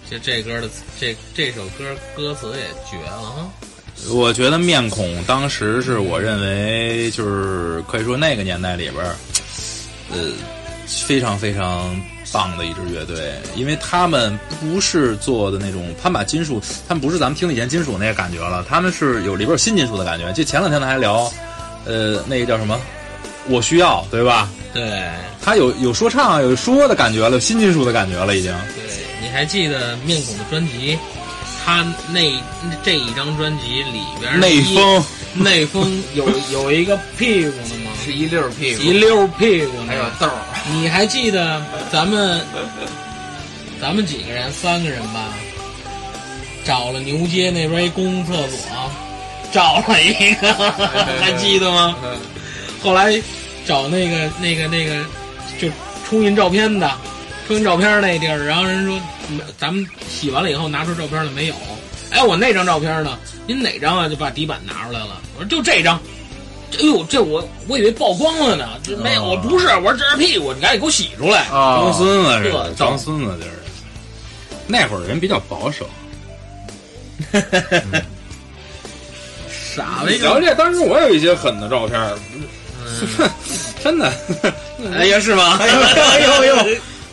[0.09, 1.83] 这这歌的这这首歌
[2.15, 3.45] 歌词也绝了哈。
[4.09, 9.15] 我觉得面孔当时是我认为就是可以说那个年代里边儿，
[10.11, 10.31] 呃，
[10.87, 11.99] 非常非常
[12.31, 20.31] 棒的一支乐队，因为他们不是做的那种，他们把金属，他们不是咱们听以前金属那个感觉了，他们是有里边有新金属的感觉。
[20.33, 21.31] 就前两天咱还聊，
[21.85, 22.79] 呃，那个叫什么？
[23.49, 24.49] 我需要，对吧？
[24.73, 25.09] 对
[25.41, 28.51] 他有有说唱，有说的感觉了，有新金属的感觉了，已经。
[28.75, 28.83] 对，
[29.21, 30.97] 你还记得面孔的专辑？
[31.63, 32.31] 他那
[32.81, 37.91] 这一张专辑里边内封，内封有有一个屁股的吗？
[38.05, 40.46] 是一溜屁股，一溜屁股，还有豆儿。
[40.71, 42.41] 你还记得咱们
[43.81, 45.33] 咱们几个人，三个人吧，
[46.63, 48.91] 找了牛街那边一公共厕所，
[49.51, 50.53] 找了一个，
[51.21, 51.95] 还记得吗？
[52.81, 53.21] 后来
[53.65, 55.03] 找那个那个那个
[55.59, 55.69] 就
[56.07, 56.91] 冲印照片的，
[57.47, 58.99] 冲印照片那地儿，然后人说
[59.57, 61.55] 咱们洗完了以后拿出照片了没有？
[62.11, 63.17] 哎，我那张照片呢？
[63.45, 64.09] 您哪张啊？
[64.09, 65.21] 就把底板拿出来了。
[65.35, 65.99] 我说就这张。
[66.73, 71.43] 哎呦，这我我以为曝光了呢，这没有，我不是，我说这是屁股，你赶紧给我洗出来。
[71.43, 73.51] 啊装孙子似这的，装孙子就是。
[74.67, 75.89] 那会儿人比较保守，
[79.49, 82.17] 傻了一个，聊这，当时我有一些狠的照片儿，
[83.81, 84.11] 真的。
[84.93, 85.57] 哎呀，是吗？
[85.61, 86.55] 哎呦哎呦哎呦，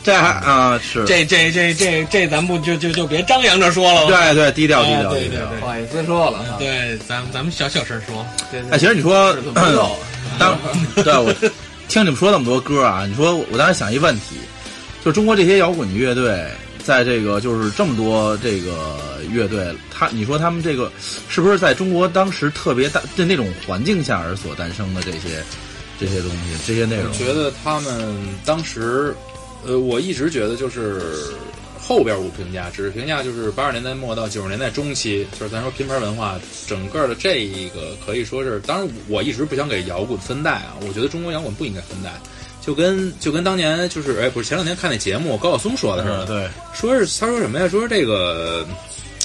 [0.04, 4.06] 这还啊是，这这这这这，咱不就就就别张扬着说了。
[4.06, 5.28] 对对，低调低哎调低调。
[5.28, 8.24] 对对对不好意思说了啊，对，咱咱们小小声说。
[8.70, 9.34] 哎，其实你说，
[10.38, 10.58] 当
[10.96, 11.34] 对我
[11.88, 14.36] 听你们说那么多歌啊，你说我当时想一问题，
[15.02, 16.46] 就中国这些摇滚乐队，
[16.84, 18.98] 在这个就是这么多这个
[19.32, 20.92] 乐队，他你说他们这个
[21.30, 25.42] 是不是在中国当时特别大的那种环境下而所诞生的这些
[25.98, 26.36] 这些东西
[26.66, 27.16] 这些内容我？
[27.16, 28.14] 觉得他们
[28.44, 29.14] 当时，
[29.66, 31.34] 呃，我一直觉得就是
[31.80, 42.12] 后边不评价，只是评价就是八十年代末到九十年代中期，就是咱说拼盘文化整个的这一个可以说是，当然我一直不想给摇滚分代啊，我觉得中国摇滚不应该分代。
[42.60, 47.68] 就跟就跟当年就是哎，不是前两天看那节目，高晓松说的似的，对说是他说什么呀？
[47.68, 48.66] 说这个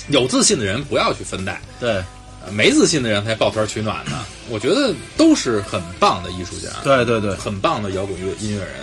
[0.09, 2.03] 有自信的人不要去分代，对
[2.45, 4.25] 呃没自信的人才抱团取暖呢。
[4.49, 8.73] 我觉得都是很棒的艺术家，对对对，很棒的摇滚乐音乐人。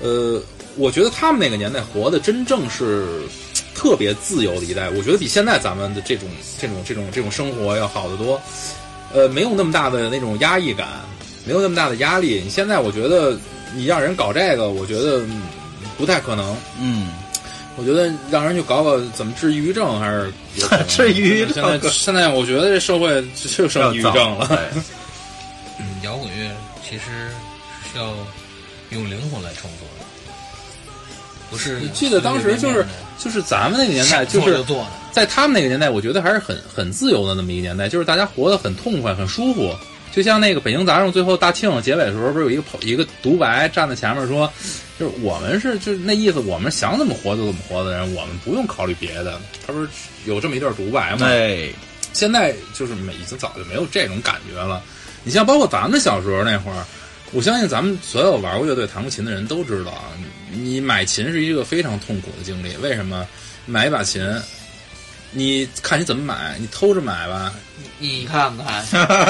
[0.00, 0.42] 呃，
[0.78, 3.22] 我觉得他们那个年代活的真正是
[3.74, 8.40] 特别自由的一代，我觉得比现在咱们的这种这种这种这种生活要好得多。
[9.12, 10.88] 呃，没有那么大的那种压抑感，
[11.44, 12.40] 没有那么大的压力。
[12.44, 13.38] 你现在我觉得
[13.74, 15.42] 你让人搞这个，我觉得嗯
[15.96, 16.56] 不太可能。
[16.80, 17.12] 嗯，
[17.76, 20.32] 我觉得让人去搞搞怎么治抑郁症还是
[20.88, 23.24] 治抑郁症现在现在我觉得这社会
[23.56, 24.48] 就剩抑郁症了。
[25.78, 26.50] 嗯，摇滚乐
[26.82, 28.12] 其实是需要
[28.90, 29.97] 用灵魂来创作的，
[31.50, 31.80] 不是。
[31.80, 32.84] 你记得当时就是
[33.18, 34.64] 就是咱们那个年代，就就是。
[35.10, 39.74] 在他们那个年代，我觉得还是很很自由的那么一个年代，就是大家活得很痛快、很舒服。
[40.12, 44.52] 就像那个北京杂种最后大庆结尾的时候，不是有一个跑一个独白站在前面说，
[44.98, 49.40] 就是我们是就是那意思，我们想怎么活就怎么活的人，我们不用考虑别的。
[49.66, 49.88] 他不是
[50.24, 51.26] 有这么一段独白吗？
[51.26, 51.68] 哎，
[52.12, 54.80] 现在就是没已经早就没有这种感觉了。
[55.24, 56.84] 你像包括咱们小时候那会儿，
[57.32, 60.04] 我相信咱们所有玩过乐队、弹过琴的人都知道，啊，
[60.50, 62.76] 你买琴是一个非常痛苦的经历。
[62.78, 63.26] 为什么？
[63.66, 64.22] 买一把琴，
[65.30, 67.52] 你看你怎么买，你偷着买吧，
[67.98, 68.82] 你看看，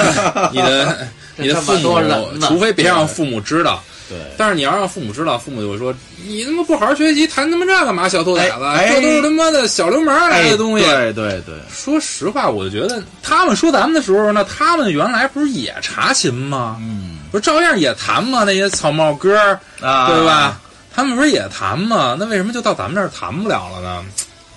[0.54, 2.00] 你的 你的父母
[2.40, 5.92] 除非别让父母知道，对，但是你要让父母知道，父母就会说
[6.24, 8.08] ：“你他妈不好好学习，弹他妈这干嘛？
[8.08, 8.54] 小兔崽子，
[8.88, 10.84] 这都是他妈的小流氓来的东西。
[10.84, 16.76] 对对对，说实话，我就觉得他们说咱们的时候，那他们原来不是也查琴吗？
[16.80, 18.44] 嗯不是照样也弹吗？
[18.44, 20.60] 那些草帽歌儿，啊，对吧？？
[20.94, 22.16] 他们不是也弹吗？
[22.18, 24.04] 那为什么就到咱们这儿弹不了了呢？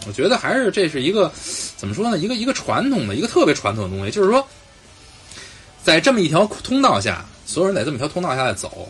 [0.07, 1.32] 我觉得还是这是一个
[1.78, 2.17] 怎么说呢？
[2.17, 4.47] 一个一个传统的一个特别传统的东西，就是说，
[5.84, 8.88] 在这么一条通道下，所有人在这么一条通道下在走，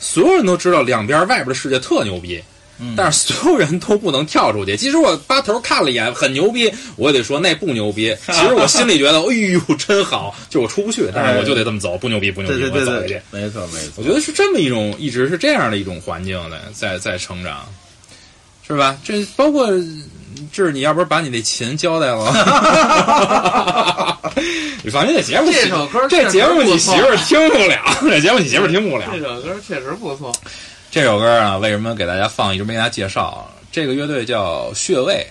[0.00, 2.42] 所有人都知道两边外边的世界特牛逼。
[2.80, 4.76] 嗯但是所有人都不能跳出去。
[4.76, 8.16] 即使我扒头看了一眼，很牛逼，我也得说那不牛逼。
[8.26, 13.92] 其实我心里觉得，哎呦，真好，就我出不去，但是我就得这么走，不牛逼，不牛逼，对对对我走下去对。，没错没错。
[13.96, 17.66] 我觉得是这么一种，一直是这样的一种环境的，在在成长，
[18.66, 18.96] 是吧？
[19.04, 19.68] 这包括
[20.52, 22.32] 就是你要不是把你那琴交代了，
[24.82, 29.06] 你放心，这节目这首歌这节目你媳妇儿听不了，这节目你媳妇儿听不了。
[29.12, 30.32] 这首歌确实不错。
[30.90, 33.48] 这首歌啊，为什么给大家放，一直没给大家介绍？
[33.70, 35.24] 这个乐队叫穴位，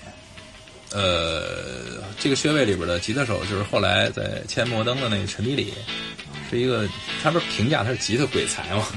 [0.93, 5.73] 呃，这个穴位里边的吉他手就是后来在千摩登的那个陈迪里，
[6.49, 6.87] 是一个
[7.21, 8.87] 他不是评价他是吉他鬼才吗？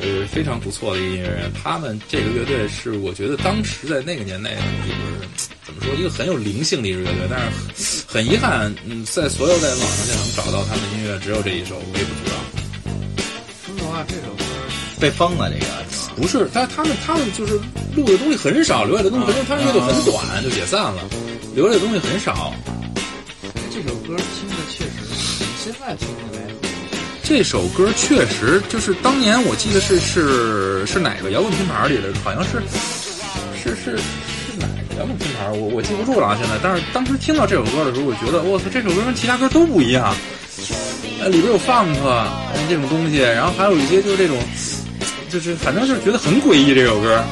[0.00, 1.52] 呃， 非常不错的一个音乐人。
[1.62, 7.38] 他们这个乐队是我觉得当时在那个年代就是怎么说一个很有灵性的一支乐队，但
[7.76, 12.36] 是很遗憾，嗯，在所有在网上现在能找到他们的音乐只有这一首《微不足道》。
[13.66, 14.44] 说实话，这首歌
[15.00, 15.66] 被封了这个？
[16.16, 17.54] 不是，他他们他们就是
[17.94, 21.02] 录的东西很少，留下的东西很少，他们乐队很短就解散了，
[21.54, 22.52] 留下的东西很少。
[23.70, 26.42] 这首歌听的确实，现在听起来
[27.22, 32.62] 这首歌确实就是当年我记得是是是哪个摇滚拼盘里的，好像是
[33.62, 36.56] 是是是哪个摇滚拼盘，我我记不住了啊现在。
[36.62, 40.14] 但是当时听到这首歌的时候，我觉得我操，这首歌跟其他歌都不一样，
[41.20, 41.94] 呃，里边有 funk
[42.68, 44.38] 这种东西，然后还有一些就是这种，
[45.36, 47.22] 就是反正就是觉得很诡异这首歌。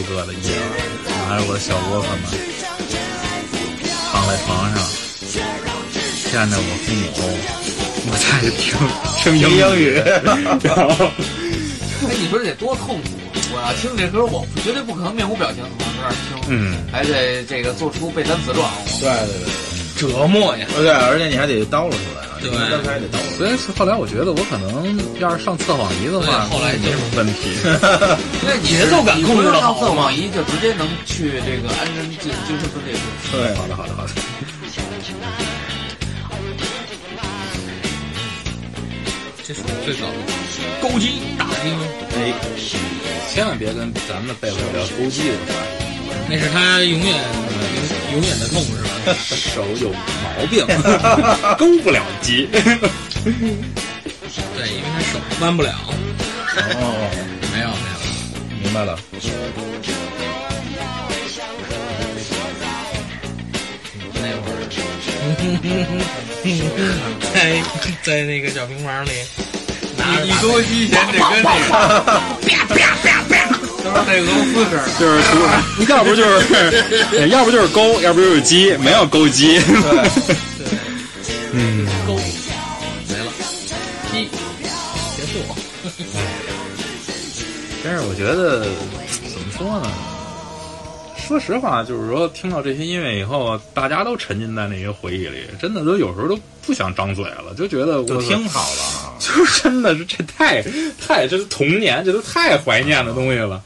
[0.00, 2.24] 一个的夜晚，拿着我的小窝子们，
[4.10, 4.80] 躺在床上，
[6.32, 7.28] 见着我父母，
[8.08, 8.64] 我在这听
[9.20, 9.92] 听英英语
[10.64, 11.04] 然后
[12.08, 13.08] 哎，你说这得多痛苦！
[13.52, 18.72] 我要听这歌，我绝对不可能面无表情的往这儿听，嗯，还得这个做出背单词状。
[19.00, 20.66] 对对对折磨呀。
[20.78, 22.50] 对，而且你还得叨唠出来啊，对。
[23.36, 27.56] 所以后来我觉得我可能要是上测谎仪的话，后来就没什么问题。
[28.42, 33.00] 因为你节奏感控制上测谎仪就直接能去这个安贞精精神分裂处。
[33.32, 34.10] 对，好的，好的，好的。
[39.42, 40.14] 这是最早的
[40.80, 41.76] 高级大厅，
[42.14, 42.32] 哎，
[43.28, 45.86] 千万别跟咱们的贝贝聊勾机的话题。
[46.28, 48.88] 那是他永远永永远的痛是吧？
[49.26, 50.66] 手有毛病，
[51.58, 52.48] 勾不了机。
[54.56, 55.70] 对，因为他手弯不了。
[56.56, 57.10] 哦，
[57.52, 58.98] 没有没有，明白了。
[64.14, 64.56] 那会儿
[67.34, 67.62] 在
[68.02, 69.10] 在那个小平房里
[69.96, 74.72] 拿着一多机前得跟那个，都是那俄罗斯声。
[74.98, 75.32] 就是除，
[75.90, 79.58] 要不就是， 要不就是勾，要不就是鸡，没有勾鸡。
[79.58, 79.68] 对。
[81.52, 83.32] 嗯，勾没了，
[84.12, 84.28] 鸡
[85.16, 85.32] 结束。
[87.82, 88.60] 但是我觉得
[89.32, 89.90] 怎么说呢？
[91.26, 99.14] 说实话，就是说听到这些音乐以后，大家都沉浸在那些回忆里，真的都有时候都不想张嘴了，就觉得我就听好了啊。
[99.36, 100.62] 就是真的是这太
[101.00, 103.62] 太这是童年，这都太怀念的东西了。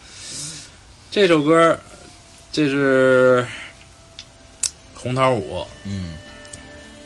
[1.10, 1.78] 这首歌，
[2.52, 3.46] 这是
[4.94, 6.14] 红桃五，嗯，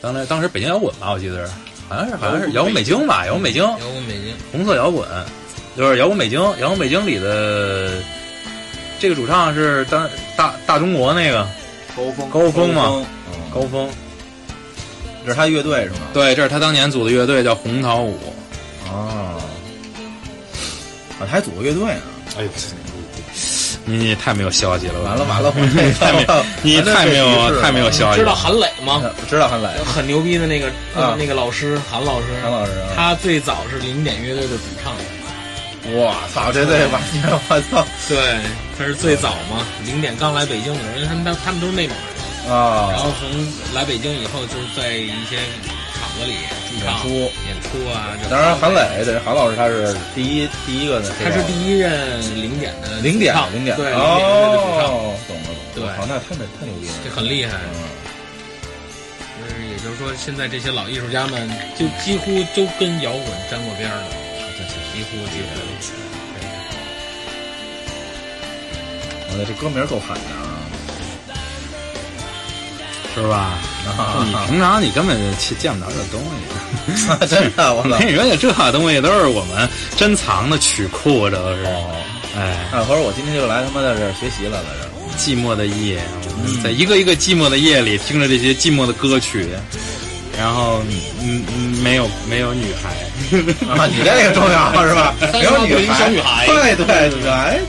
[0.01, 1.53] 当时当时北京摇滚吧，我记得是，
[1.87, 5.07] 好像是好像是摇滚北京吧，摇滚北京，摇滚北京，红色摇滚，
[5.77, 8.01] 就是摇滚北京，摇滚北京里的
[8.99, 11.47] 这个主唱是当大大中国那个。
[11.95, 12.29] 高峰。
[12.29, 13.89] 高峰嘛，嗯高峰，
[15.25, 15.97] 这是他乐队是吗？
[16.13, 18.17] 对，这是他当年组的乐队叫红桃五。
[18.91, 19.41] 哦，
[21.19, 22.01] 啊，他还组过乐队呢。
[22.37, 22.49] 哎呦，
[23.85, 26.25] 你太没有消息了，完了 完了，我你太没，
[26.61, 28.19] 你太没有太没有消息。
[28.19, 29.01] 知道韩磊吗？
[29.27, 34.93] 知道韩磊，很牛逼的那个啊那个老师韩老师，韩老师啊他最早是零点乐队的主唱。
[35.91, 38.17] 我操，这对完全我操对，
[38.77, 41.97] 他是最早嘛，零点刚来北京的时候，因为他们他他们都是内蒙
[42.45, 42.89] 人，啊！
[42.91, 43.27] 然后从
[43.73, 45.39] 来北京以后，就是在一些
[46.19, 46.35] 场子里
[46.67, 47.07] 驻唱、演出
[47.47, 48.11] 演出啊。
[48.29, 57.53] 当然，韩磊对韩老师他是第一第一个的，他是第一任零点的零点零点的主唱，哦，懂了懂了，对好，那太太太牛逼了，这很厉害。
[57.73, 57.87] 嗯
[59.39, 64.07] 就是也就是说，现在这些老艺术家们就几乎都跟摇滚沾过边儿了，
[64.93, 65.47] 几乎几乎。
[69.31, 70.48] 我的这歌名够狠的啊！
[73.15, 73.57] 是吧？
[74.25, 76.21] 你平常你根本就见不着这东
[76.95, 81.65] 西， 真的，我我跟你说，这东西都是我们珍藏的曲库，这都是。
[82.37, 85.99] 哎，啊，或者我今天就来他妈在这儿学习来了，这寂寞的夜，
[86.63, 89.49] 在一个一个寂寞的夜里，听着这些寂寞的歌曲，
[90.37, 90.81] 然后
[91.21, 92.91] 嗯嗯，没有没有女孩。
[93.75, 95.15] 啊，你这个重要是吧？
[95.33, 97.59] 没有女孩，小女孩，对对对对，哎，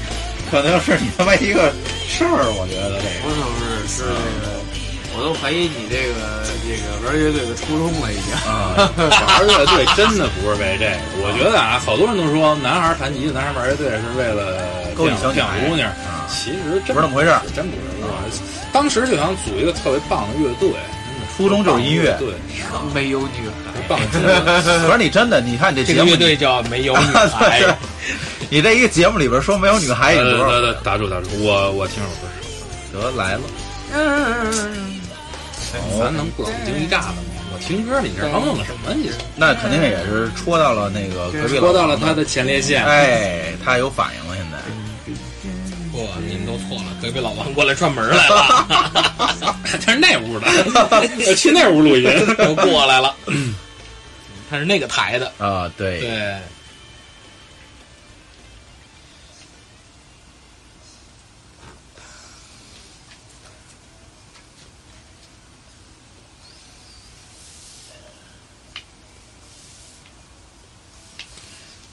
[0.51, 1.73] 可能是你他妈一个
[2.07, 3.25] 事儿，我觉得这个。
[3.25, 4.50] 不是不是是这个，
[5.21, 8.33] 我都怀疑你这个这个玩乐队的初衷了已经。
[8.49, 10.97] 啊，玩乐队真的不是为这个。
[11.21, 14.65] 我觉得啊，好多人都说男孩弹吉他，男孩玩乐队是为了
[14.97, 15.29] 勾引小
[15.69, 17.83] 姑娘啊，其实真不是那么回事儿，真不是。
[18.01, 18.09] 我
[18.73, 20.73] 当时就想组一个特别棒的乐队，
[21.37, 22.33] 初中就是音乐，对，
[22.95, 24.01] 没有女孩，棒。
[24.09, 27.61] 可是你真的，你看你这这个乐队叫没有女孩。
[28.49, 33.41] 你这一个节目里边说没有女孩，也多得得打住打住，我我听首歌，得来了。
[35.99, 37.19] 咱能不冷静一炸的吗？
[37.53, 38.95] 我听歌，你这哼哼什么？
[38.95, 42.85] 你这那肯定也是戳到了那个隔壁戳到了他的前列腺。
[42.85, 44.59] 哎，他有反应了，现在。
[45.93, 48.67] 不，你们都错了，隔壁老王过来串门来了，
[49.85, 52.09] 他是那屋的，去那屋录音，
[52.39, 53.15] 都过来了。
[54.49, 56.35] 他是那个台的啊，对对。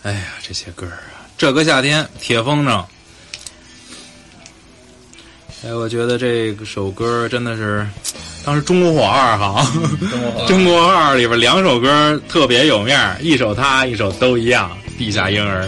[0.07, 2.81] 哎呀，这些歌儿啊，这个夏天铁风筝。
[5.65, 7.85] 哎，我觉得这首歌真的是，
[8.45, 9.69] 当时中国火二哈，
[10.47, 15.65] 中国火二里边两首歌特别有面儿，一首他，一首都一样，《地下婴儿》。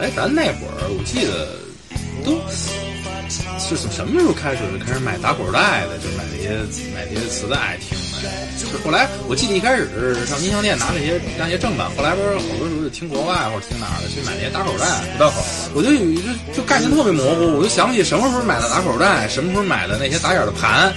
[0.00, 1.54] 哎，咱那会儿我记得
[2.24, 2.34] 都
[3.58, 5.96] 是从什么时候开始就开始买打口袋的？
[5.98, 6.58] 就买那些
[6.92, 8.28] 买那些磁带听的。
[8.58, 9.86] 就是后来我记得一开始
[10.26, 14.86] 上音像店拿那些那些正版，后来不是好多时候就听国外或者听哪儿的去买那些打口袋。
[15.18, 15.38] 打口，
[15.74, 20.92] 我就有一个就概念特别模糊，我就想起什么时候买的打口袋，什么时候买的那些打眼的盘，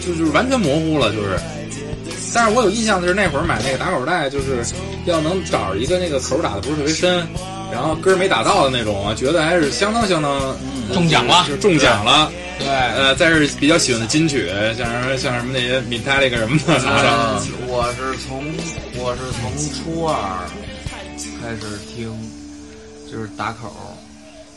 [0.00, 1.36] 就就是完全模糊了，就是。
[2.34, 4.64] 但是我有印象的是那会儿买那个打口袋，就是
[5.06, 7.26] 要能找一个那个口打的不是特别深。
[7.70, 10.56] 然后根儿没打到的那种啊，觉得还是相当相当
[10.94, 12.32] 中奖了，是中奖了。
[12.58, 16.88] 对，呃，再是比较喜欢的金曲，像什么像什么那些 Metallica 什么的。
[16.88, 18.42] 啊， 我是从
[18.96, 20.48] 我是从初二
[21.42, 22.10] 开始听，
[23.12, 23.70] 就是打口。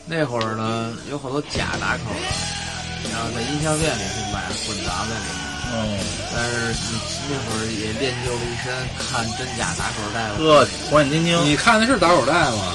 [0.06, 5.51] 那会儿呢，有好多假打口的，然后在音像店里去买混杂在里面。
[5.74, 5.98] 嗯，
[6.34, 6.98] 但是你
[7.30, 10.28] 那会儿也练就了一身看真假打口袋。
[10.36, 11.42] 呵，火眼金睛。
[11.44, 12.74] 你看的是打口袋吗？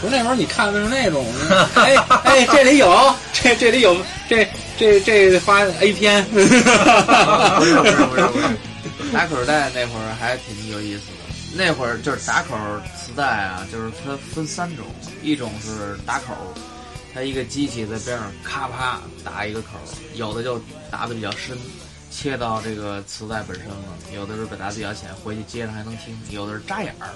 [0.00, 1.24] 不是那会儿你看的是那种，
[1.76, 3.96] 哎哎，这里有，这这里有，
[4.28, 4.46] 这
[4.76, 6.24] 这这发 A 片。
[6.26, 8.28] 不是不是不是，
[9.12, 11.12] 打口袋那会儿还挺有意思的。
[11.54, 12.56] 那会儿就是打口
[12.96, 14.84] 磁带啊，就是它分三种，
[15.22, 16.34] 一种是打口，
[17.14, 19.68] 它一个机器在边上咔啪打一个口，
[20.14, 20.60] 有的就
[20.90, 21.56] 打的比较深。
[22.16, 23.76] 切到这个磁带本身了，
[24.14, 27.10] 有的是打的比较浅，回去接上还能听；有的是扎眼儿，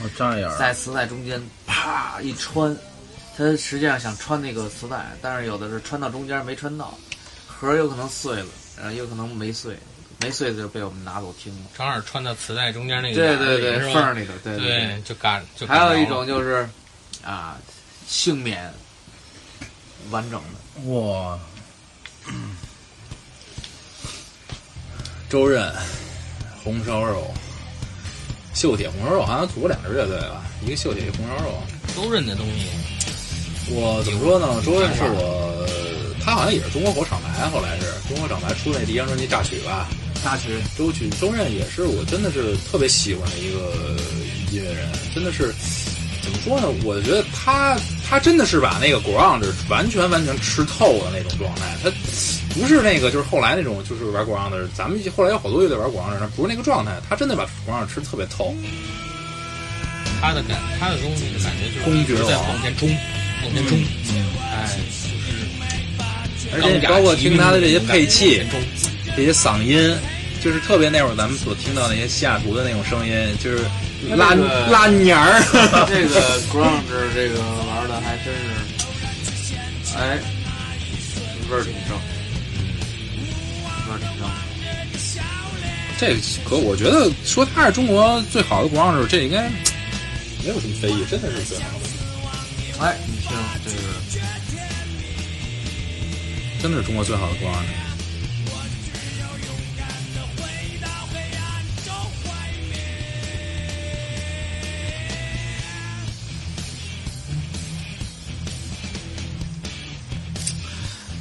[0.00, 2.74] 哦，扎眼儿，在磁带中间啪一穿，
[3.36, 6.96] 它实际上想穿那个磁带，但是有的是穿到中间没穿到，
[7.48, 8.46] 盒有可能碎了，
[8.76, 9.76] 然后有可能没碎，
[10.20, 11.62] 没碎的就被我们拿走听了。
[11.76, 15.66] 正好穿到磁带中间那个对对对缝里头，对对，就嘎就。
[15.66, 16.68] 还有一种就是
[17.24, 17.58] 啊，
[18.06, 18.72] 幸免
[20.10, 21.36] 完整的哇。
[25.34, 25.68] 周润、
[26.62, 27.28] 红烧肉、
[28.54, 30.44] 秀铁红烧肉，好像组过两支乐队吧？
[30.64, 31.60] 一个秀铁，一个红烧肉。
[31.92, 32.68] 周润的东西，
[33.68, 34.62] 我怎么说呢？
[34.64, 35.66] 周润是我
[36.22, 39.88] 他好像也是中国火厂牌，后来是中国厂牌出那第一张专辑《榨取》吧，
[40.22, 43.98] 大曲周曲周任也是我真的是特别喜欢的一个
[44.52, 45.52] 音乐人，真的是
[46.24, 46.66] 怎么说呢？
[46.82, 47.76] 我觉得他
[48.08, 51.90] 他真的是把那个 ground 完全完全吃透了那种状态，他
[52.54, 58.54] 不是那个就是后来那种就是玩 ground 的，咱们后来有好多乐队玩 ground 的，不是那个状态，他真的把 ground 吃特别透。
[60.20, 62.88] 他的感，他的东西的感觉就是公爵在王往前冲，
[63.42, 63.78] 往前冲，
[64.40, 64.70] 哎，
[66.42, 68.42] 就是而且包括听他的这些配器
[69.14, 69.94] 这些嗓音，
[70.42, 73.12] 就是特别那会儿咱们所听到那些西雅图的那种声音，
[73.42, 73.64] 就是
[74.10, 75.40] 拉那这个拉年儿。
[75.88, 76.20] 这个
[76.52, 76.82] ground
[77.14, 79.56] 这个玩的还真是，
[79.96, 80.18] 哎，
[81.50, 81.96] 味儿挺正，
[83.86, 84.22] 味儿挺正。
[85.96, 89.48] 这可我觉得说他是中国最好的 ground，这应该
[90.42, 93.30] 没有什么非议，真的是最好的，哎，你听
[93.64, 93.76] 这个，
[96.60, 97.64] 真的是中国最好的 ground。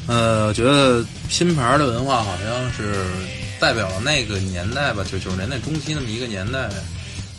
[0.06, 3.06] 呃，我觉得拼盘的文化好像是
[3.60, 6.68] 代表了那个年代吧，就九十年代中期那么一个年代，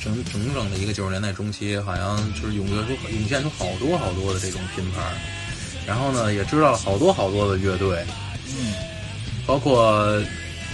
[0.03, 5.05] 整整整的一个九十年代中期，好像就是涌现出涌现出好多好多的这种拼盘，
[5.87, 8.03] 然后呢，也知道了好多好多的乐队，
[8.49, 8.73] 嗯，
[9.47, 9.77] 包括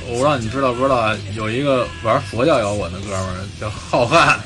[0.07, 4.37] 我不知道你知道不知道，有一个玩佛教摇滚的哥们儿叫浩瀚，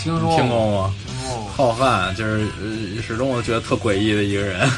[0.00, 0.94] 听说听过吗？
[1.04, 1.50] 听过。
[1.56, 4.70] 浩瀚就是呃，始终我觉得特诡异的一个人。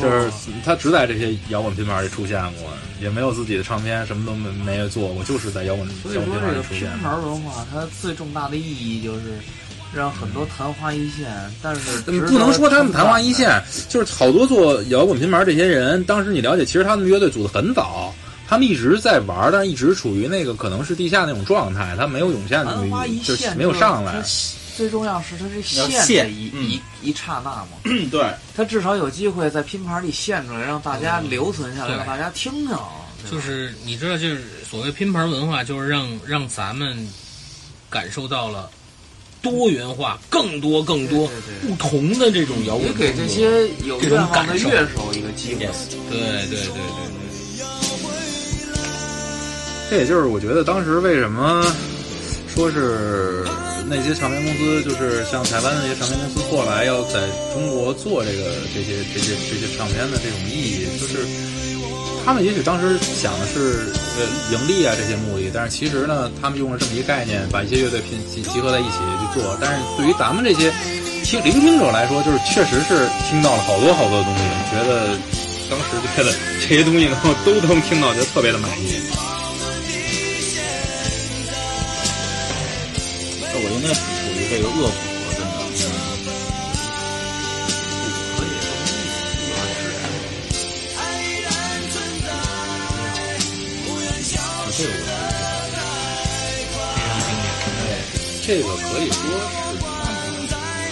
[0.00, 0.30] 就是
[0.64, 2.70] 他只在这些摇滚拼盘里出现过，
[3.00, 6.98] 也没有自己的唱片，什么都没没有做过，就是在摇滚所以摇滚拼盘说这个拼里出现。
[7.00, 9.20] 盘文化，它最重大的意义就是
[9.94, 11.28] 让很多昙花一现，
[11.62, 18.14] 但是值得不能说他们昙花一现，就是好多做摇滚拼盘这些人，当时你了解，其实他们乐队组的很早，
[18.46, 22.78] 他们一直在玩，但是一直处于那个可能是地下那种状态，他没有涌现的，
[23.24, 24.28] 就是没有上来它。
[24.80, 26.64] 最重要是它是要现现的一、嗯。
[26.70, 27.68] 一一刹那嘛，
[28.10, 31.96] 对，它至少有机会在拼盘里现出来，让大家留存下来，对。
[31.98, 32.74] 让大家听听。
[33.30, 37.06] 就是你知道，就是所谓拼盘文化，就是让让咱们
[37.90, 38.70] 感受到了
[39.42, 45.66] 多元化、更多更多对对对不同的这种摇滚也给这些有这种愿望的乐手一个机会。
[46.08, 46.18] 对
[46.48, 47.20] 对对对对。
[49.90, 51.62] 这也就是我觉得当时为什么
[52.48, 53.44] 说是
[53.90, 61.26] 那些唱片公司，就是像台湾的那些唱片公司过来要在中国做这个这些这些这些唱片的这种意义，就是
[62.24, 64.22] 他们也许当时想的是呃
[64.54, 69.58] 盈利啊这些目的，但是其实呢，他们用了这么一个概念，把一些乐队拼集集合在一起去做。
[69.60, 70.70] 但是对于咱们这些
[71.24, 75.18] 听聆听者来说，就是确实是听到了好多好多东西，觉得
[75.68, 76.30] 当时觉得
[76.62, 79.02] 这些东西能够 都能听到，就特别的满意。
[83.52, 85.50] 那我应该是属于这个恶补了，真的。
[88.36, 89.02] 可以东西
[89.36, 89.78] 主要是
[98.46, 99.76] 这个我这个可以说是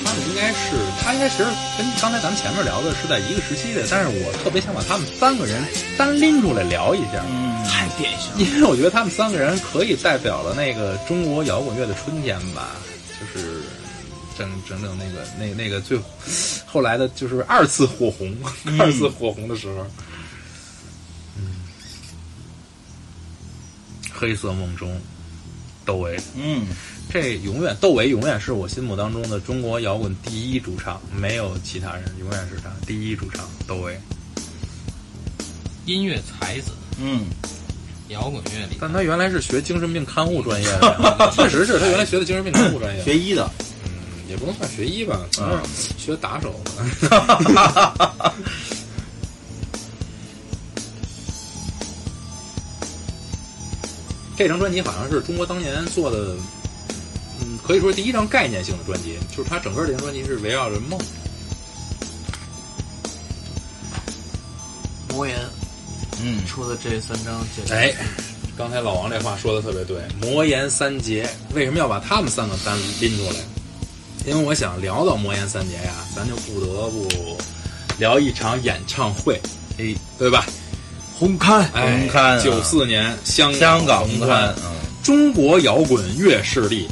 [0.05, 0.59] 他们应该是，
[1.01, 1.45] 他应该其实
[1.77, 5.63] 跟刚才咱们前面聊的是在一个时期的，但是我特别想把他们三个人
[5.97, 7.48] 单拎出来聊一下，嗯，
[7.89, 8.37] 太典型了。
[8.39, 12.77] 因为我觉得他们三个人可以代表了那个中国摇滚乐的春天吧，
[13.21, 13.63] 就是
[14.37, 15.99] 整整整那个那那个最
[16.67, 18.37] 后来的就是二次火红，
[18.79, 19.87] 二次火红的时候，
[21.37, 21.57] 嗯，
[24.13, 25.01] 黑色梦中，
[25.85, 26.67] 窦唯，嗯，
[27.11, 33.99] 这永远窦唯永远是我心目当中的中国摇滚第一主唱，没有其他人，永远是他第一主唱窦唯。
[35.87, 37.25] 音乐才子，嗯，
[38.09, 43.51] 摇滚乐里，但他原来是学精神病看护专业的， 确实是他原来学的精神病看护专业，学医的，
[43.85, 43.91] 嗯，
[44.29, 45.21] 也不能算学医吧，
[45.99, 46.73] 学打手的。
[54.37, 56.37] 这张专辑好像是中国当年做的，
[57.41, 60.99] 嗯，可以说第一张概念性的专辑，就是它整个这张专辑是围绕着梦。
[65.11, 65.37] 魔岩
[66.23, 67.95] 嗯，出的这三张简直哎，
[68.57, 73.37] 刚才老王这话说的特别对，魔岩三杰为什么要把他们三个单拎出来？
[74.27, 77.39] 因为我想聊到魔岩三杰呀，咱就不得不
[77.99, 79.41] 聊一场演唱会，
[79.79, 80.45] 哎，对吧？
[81.19, 81.65] 红磡。
[81.73, 82.41] 哎红磡啊。
[82.41, 86.89] 九四年香香港红红磡，嗯，中国摇滚乐势力。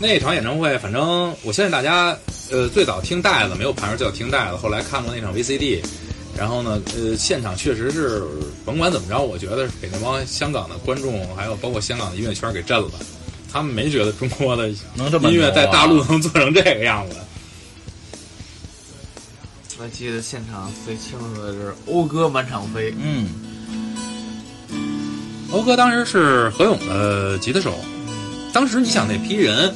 [0.00, 2.16] 那场演唱会，反正我相信大家，
[2.50, 5.80] 呃，最早听带子没有盘着叫听带子，后来看过那场 VCD，
[6.36, 8.22] 然后呢，呃，现场确实是
[8.64, 12.90] 甭管怎么着，我觉得给那帮香港的观众，还有包括香港的音乐圈给震了。
[13.52, 17.16] 他们没觉得中国的 能这么音乐在大陆能做成这个样子。
[19.78, 23.28] 我记得现场最清楚的是欧歌满场飞，嗯，
[25.50, 27.74] 欧歌当时是何勇的吉他手，
[28.52, 29.74] 当时你想那批人，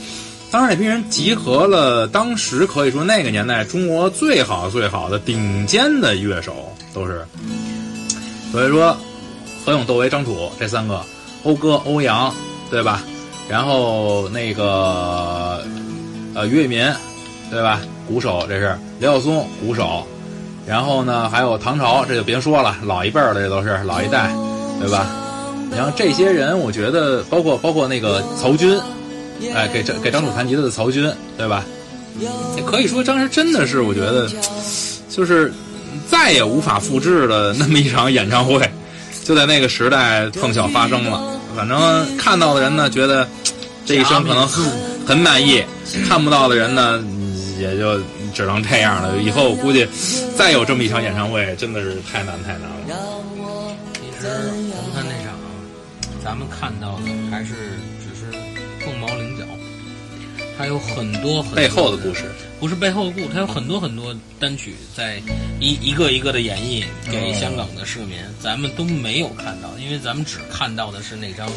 [0.51, 7.23] 当时那批人集合了当时可以说那个年代中国最好最好的顶尖的乐手，都是。
[8.51, 8.97] 所以说，
[9.65, 11.03] 何勇、窦唯、张楚这三个，
[11.45, 12.33] 讴歌、欧阳，
[12.71, 13.03] 对吧？
[13.47, 15.63] 然后那个
[16.35, 16.83] 呃于伟民，
[17.51, 17.81] 对吧？
[18.07, 20.07] 鼓手这是刘晓松，鼓手。
[20.67, 24.35] 然后呢，还有唐朝，这就别说了，老一辈儿的这都是老一代，
[24.81, 25.07] 对吧？
[25.77, 28.81] 然后这些人，我觉得包括包括那个曹军，
[29.55, 31.65] 哎，给张给张楚弹吉他的曹军，对吧？
[32.67, 34.29] 可以说当时真的是，我觉得
[35.09, 35.53] 就是
[36.11, 38.69] 再也无法复制的那么一场演唱会，
[39.25, 41.39] 就在那个时代碰巧发生了。
[41.55, 43.29] 反正看到的人呢，觉得
[43.87, 44.65] 这一生可能很
[45.07, 45.63] 很满意；
[46.09, 47.03] 看不到的人呢，
[47.59, 48.01] 也就
[48.35, 49.17] 只能这样了。
[49.19, 49.87] 以后我估计
[50.37, 52.77] 再有这么一场演唱会，真的是太难太难了。
[53.95, 54.29] 其实
[54.75, 55.35] 咱们看那场，
[56.25, 57.79] 咱们看到的还是，
[60.59, 62.25] 还有很多很多背后的故事，
[62.59, 65.23] 不是背后的故事，它有很多很多单曲在
[65.61, 71.49] 一一个一个的演绎给香港的市民，咱们都没有看到，因为咱们只看到的是那张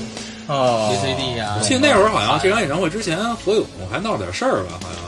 [0.47, 1.57] 哦 VCD 啊。
[1.59, 4.79] 我记得那会儿好像这场演唱会之前，何勇还闹了点事儿吧？
[4.81, 5.01] 好像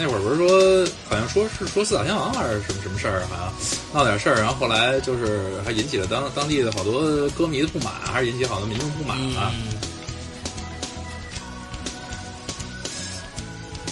[0.00, 3.52] 那会儿不是说，好像说是说四大天王还是什么什么事儿，好像
[3.92, 9.52] 闹点事儿，然后后来就是还引起了当当地的好多歌迷的不满，还是引起好多民众不满啊。
[9.52, 9.74] 嗯，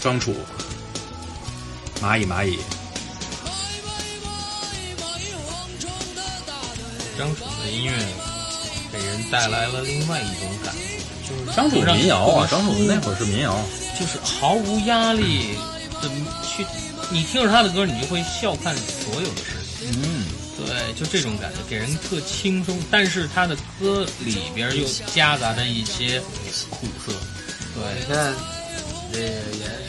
[0.07, 0.37] 张楚，
[2.01, 2.61] 蚂蚁蚂蚁，
[7.19, 7.93] 张楚的音乐
[8.93, 13.59] 给人带来了另外一种感觉，就是张楚让民谣啊，张楚那会儿是民谣。
[13.99, 15.57] 就是毫无压力
[16.01, 16.09] 的
[16.47, 16.65] 去，
[17.11, 19.91] 你听着他的歌，你就会笑看所有的事情。
[20.05, 20.25] 嗯，
[20.57, 26.21] 对，就这种感觉，给人特轻松，但是他的歌里边又夹杂着一些
[26.71, 27.13] 苦涩。
[27.75, 28.33] 你对，看
[29.13, 29.27] 这个
[29.59, 29.86] 严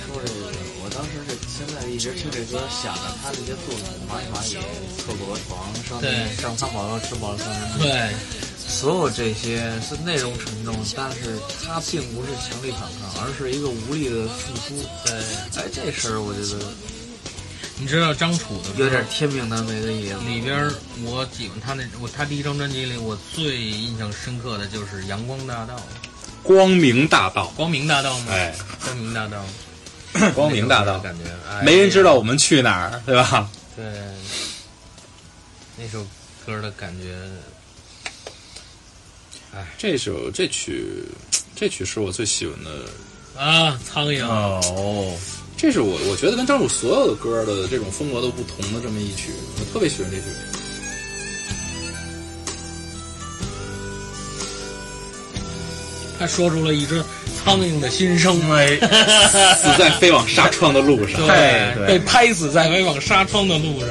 [1.98, 4.54] 一直听这歌，想着他这些作品，蚂蚁蚂蚁、
[4.98, 6.32] 厕所和床、上对。
[6.40, 8.14] 上汤宝宝吃饱了三人蜜，对，
[8.56, 14.76] 所有这些是内容沉重，但是他并不是强力反抗，而是一个无力的付出。
[15.08, 15.16] 对，
[15.56, 16.72] 哎，这事儿我觉得
[17.80, 20.20] 你知道张楚的有点天命难违的意思。
[20.20, 20.70] 里边，
[21.04, 25.76] 我喜欢他那我他第一张专辑里，我最印象深刻的就是《阳光大道》，
[26.44, 28.26] 光明大道，光明大道吗？
[28.30, 29.44] 哎，光明大道，
[30.34, 33.50] 光明大道，感觉哎没人知道我们去哪儿，对吧？
[33.76, 33.86] 对，
[35.76, 36.06] 那首
[36.46, 37.16] 歌的感觉，
[39.54, 41.04] 哎这首这曲，
[41.56, 42.70] 这曲是我最喜欢的。
[43.40, 45.16] 啊，苍蝇，哦，
[45.56, 50.24] 这是我我觉得跟张楚所有的歌的这种风格都不同的这么一曲，我特别喜欢这曲。
[56.18, 57.04] 他说出了一只
[57.48, 58.42] 苍蝇的心声。
[58.52, 58.76] 哎，
[59.56, 61.26] 死在飞往纱窗的路上。
[61.26, 63.88] 对对被拍死在飞往纱窗的路上。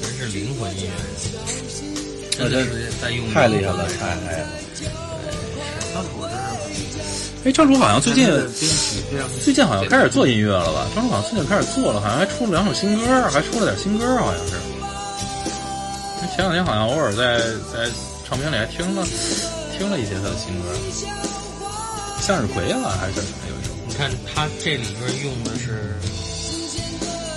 [0.00, 4.48] 全是灵魂音乐，真的是在用太厉害了，太厉害了。
[7.44, 8.26] 哎，张楚好像最近
[9.42, 10.86] 最近好像开始做音乐了吧？
[10.94, 14.54] 张楚好像最近开始做了，好像还出了两首新歌，还出了点新歌，好像是。
[16.36, 17.38] 前两天好像偶尔在
[17.72, 17.90] 在
[18.28, 19.02] 唱片里还听了
[19.76, 20.68] 听了一些他的新歌，
[22.20, 23.70] 向日葵啊还是什么有一首。
[23.88, 25.96] 你看他这里边用的是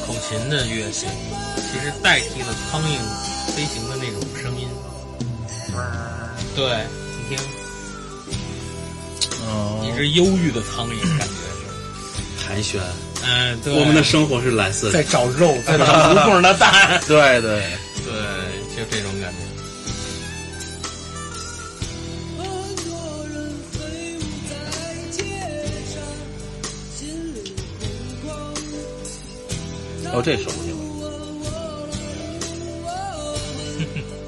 [0.05, 1.07] 口琴的乐器，
[1.55, 2.99] 其实代替了苍蝇
[3.55, 4.67] 飞行的那种声音。
[6.53, 6.85] 对，
[7.17, 7.39] 你听，
[9.47, 11.40] 哦一只忧郁的苍蝇，感觉
[12.51, 12.51] 是。
[12.51, 12.79] 寒暄，
[13.23, 13.73] 嗯，对。
[13.79, 14.93] 我们的生活是蓝色的。
[14.93, 16.99] 在找肉，在 找无缝的蛋。
[17.07, 17.61] 对对，
[18.03, 18.11] 对，
[18.75, 19.37] 就这种感觉。
[30.13, 30.77] 哦，这熟悉了。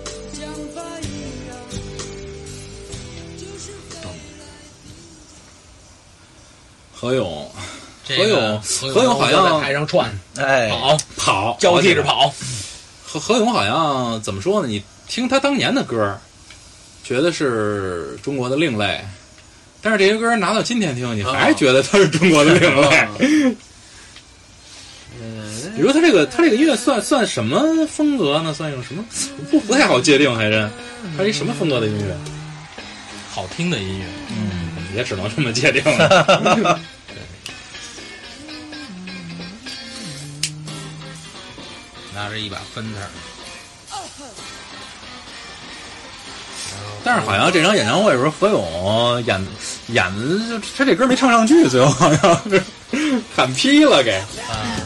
[6.95, 7.42] 何勇，这个
[8.17, 12.03] 何勇，何何勇好像在台上串哎，跑，跑交替着。
[12.03, 12.33] 跑。
[13.05, 14.67] 何何勇好像怎么说呢？
[14.67, 16.19] 你听他当年的歌，
[17.03, 19.01] 觉得是中国的另类，
[19.81, 23.07] 但是这些歌拿到今天听，你还觉得他是中国的另类。
[23.19, 23.55] 嗯
[25.77, 28.53] 你说他这个，他这个音乐算算什么风格呢？
[28.53, 29.03] 算一种什么？
[29.51, 30.69] 不不太好界定，还是
[31.17, 32.15] 他是一什么风格的音乐？
[33.31, 36.79] 好听的音乐，嗯，也只能这么界定了。
[42.13, 42.99] 拿着一把分叉。
[47.05, 49.45] 但是好像这场演唱会的时候，何勇演
[49.87, 52.63] 演的就他这歌没唱上去，最后好像是
[53.35, 54.13] 喊劈了给。
[54.49, 54.79] 啊，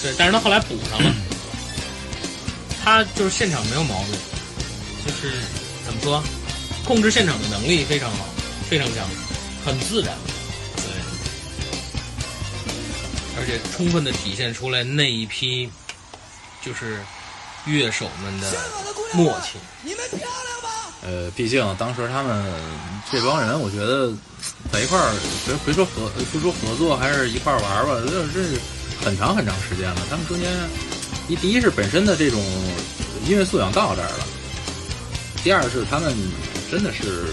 [0.00, 1.12] 对，但是他后来补上了。
[2.84, 4.12] 他就是现场没有毛病，
[5.04, 5.32] 就是
[5.84, 6.22] 怎么说，
[6.84, 8.26] 控制现场的能力非常好，
[8.70, 9.04] 非常强，
[9.64, 10.14] 很自然。
[10.76, 10.84] 对，
[13.36, 15.68] 而且充分的体现出来那一批
[16.66, 16.98] 就是
[17.64, 18.52] 乐手们的
[19.14, 19.58] 默契。
[19.84, 20.68] 你们漂亮吗
[21.06, 22.44] 呃，毕竟当时他们
[23.12, 24.12] 这帮人，我觉得
[24.72, 25.14] 在一块儿，
[25.46, 28.60] 别别说合，不说合作，还是一块儿玩儿吧，这这是
[29.04, 30.00] 很长很长时间了。
[30.10, 30.50] 他们中间，
[31.28, 32.42] 一第一是本身的这种
[33.24, 34.26] 音乐素养到这儿了，
[35.44, 36.12] 第二是他们
[36.68, 37.26] 真的是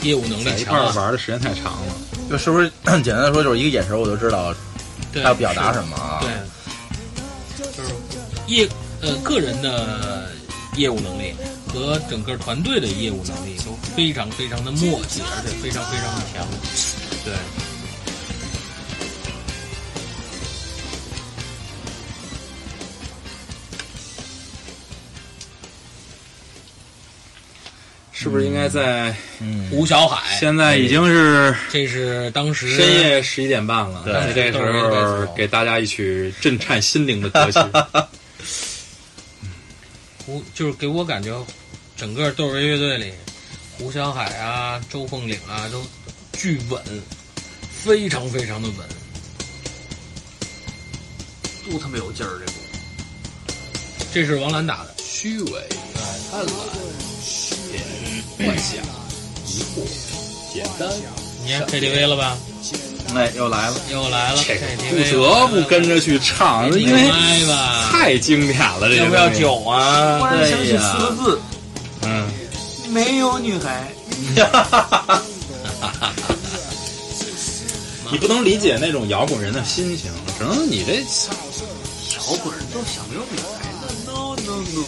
[0.00, 1.94] 业务能力在一块儿玩的时间太长了。
[2.30, 2.72] 就是不是
[3.02, 4.54] 简单的说，就是一个眼神我就知道
[5.12, 6.20] 他要表达什么啊？
[6.22, 6.30] 对，
[8.46, 8.68] 业
[9.00, 10.30] 呃个人的
[10.76, 11.34] 业务能力
[11.68, 16.46] 和整个团队的业务能力都非常非常的默契，而且非常非常的强。
[17.24, 17.32] 对，
[28.12, 29.14] 是不是应该在
[29.70, 37.58] 吴小海现在已经是这是当时深夜十一点半了，对这时候给大家一曲震颤心灵的歌曲。
[40.24, 41.44] 胡就是给我感觉，
[41.96, 43.12] 整个窦唯乐队里，
[43.78, 45.84] 胡小海啊、周凤岭啊都
[46.32, 46.82] 巨稳，
[47.84, 48.78] 非常非常的稳。
[51.70, 52.52] 都他妈有劲儿，这鼓。
[54.12, 55.68] 这是王兰打的，虚伪、
[56.30, 56.50] 贪婪、
[58.38, 58.76] 幻想、
[59.46, 59.84] 疑惑、
[60.52, 60.88] 简单。
[61.44, 62.38] 你看 KTV 了吧？
[63.16, 64.38] 哎，又来了，又来了
[64.90, 67.10] 不得不跟着去唱，因为，
[67.90, 68.88] 太经典了。
[68.88, 70.18] 这要不要酒啊？
[70.18, 71.40] 突然想起四个字，
[72.02, 72.26] 嗯，
[72.90, 73.88] 没有女孩。
[78.10, 80.94] 你不能理解那种摇滚人的心情，只能你这
[82.16, 84.84] 摇滚人都想没有女孩子，no no no。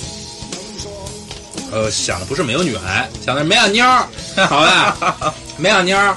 [1.72, 4.06] 呃想的不是没有女孩，想的是没有妞儿，
[4.46, 5.34] 好吧？
[5.56, 6.16] 没有妞儿。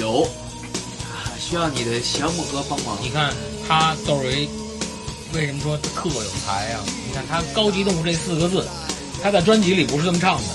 [0.00, 0.26] 有，
[1.38, 2.98] 需要你的小拇哥帮忙。
[3.02, 3.34] 你看
[3.68, 4.48] 他窦唯
[5.34, 8.66] 为什么说特有才啊、你看他“高级动物”这四个字，
[9.22, 10.48] 他在专辑里不是这么唱的，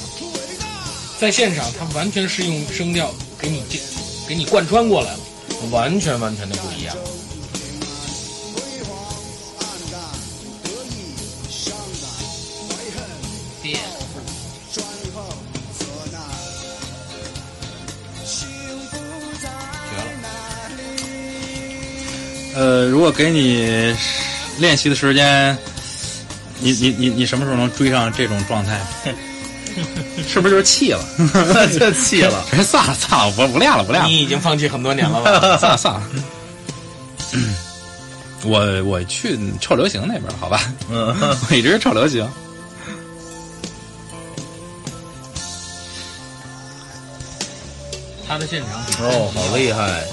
[1.19, 3.79] 在现场他完全是用声调给你这
[4.27, 5.19] 给你贯穿过来了，
[5.71, 6.95] 完全完全的不一样。
[22.75, 23.95] 呃，如果给你
[24.57, 25.57] 练习的时间，
[26.59, 28.81] 你你你你什么时候能追上这种状态？
[30.27, 31.01] 是不是就是气了？
[31.79, 32.43] 就气了。
[32.51, 34.09] 哎，算了算了，我不练了，不练了。
[34.09, 35.57] 你已经放弃很多年了吧？
[35.57, 36.01] 算了算了。
[38.43, 40.61] 我我去臭流行那边，好吧？
[40.91, 41.15] 嗯，
[41.49, 42.29] 我一直是臭流行。
[48.27, 50.03] 他的现场比哦，好厉害！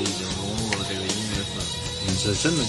[0.00, 1.64] 已经融入了这个音乐氛围。
[2.06, 2.64] 嗯，这真的，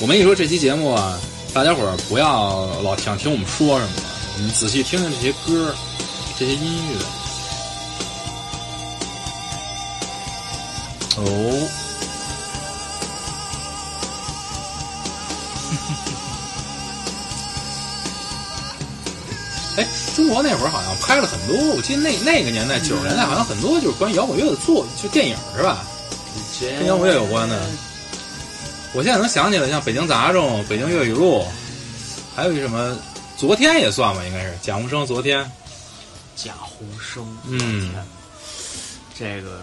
[0.00, 1.18] 我们一说，这期节目啊，
[1.52, 3.92] 大家伙儿不要老想听我们说什么，
[4.38, 5.74] 你仔细听听这些歌，
[6.38, 6.96] 这些音乐。
[11.16, 11.68] 哦，
[19.76, 25.84] 哎，中国那会儿好像拍了很多，我记得那那个年代九十年代好像很多就是关于摇滚乐的作，就电影是吧？
[26.60, 27.60] 跟摇滚乐有关的。
[28.92, 31.42] 我现在能想起来，像《北京杂种》《北京粤语录》，
[32.34, 32.96] 还有一什么，
[33.36, 35.06] 昨天也算吧，应该是贾宏声。
[35.06, 35.48] 昨天，
[36.34, 37.94] 贾宏声，嗯，
[39.18, 39.62] 这个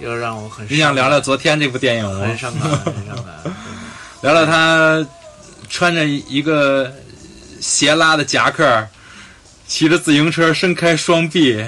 [0.00, 2.26] 又让我很你想聊聊昨天这部电影吗？
[2.26, 3.54] 很伤感，很伤感。
[4.22, 5.06] 聊聊他
[5.68, 6.92] 穿着一个
[7.60, 8.86] 斜拉的夹克，
[9.68, 11.62] 骑着自行车伸开双臂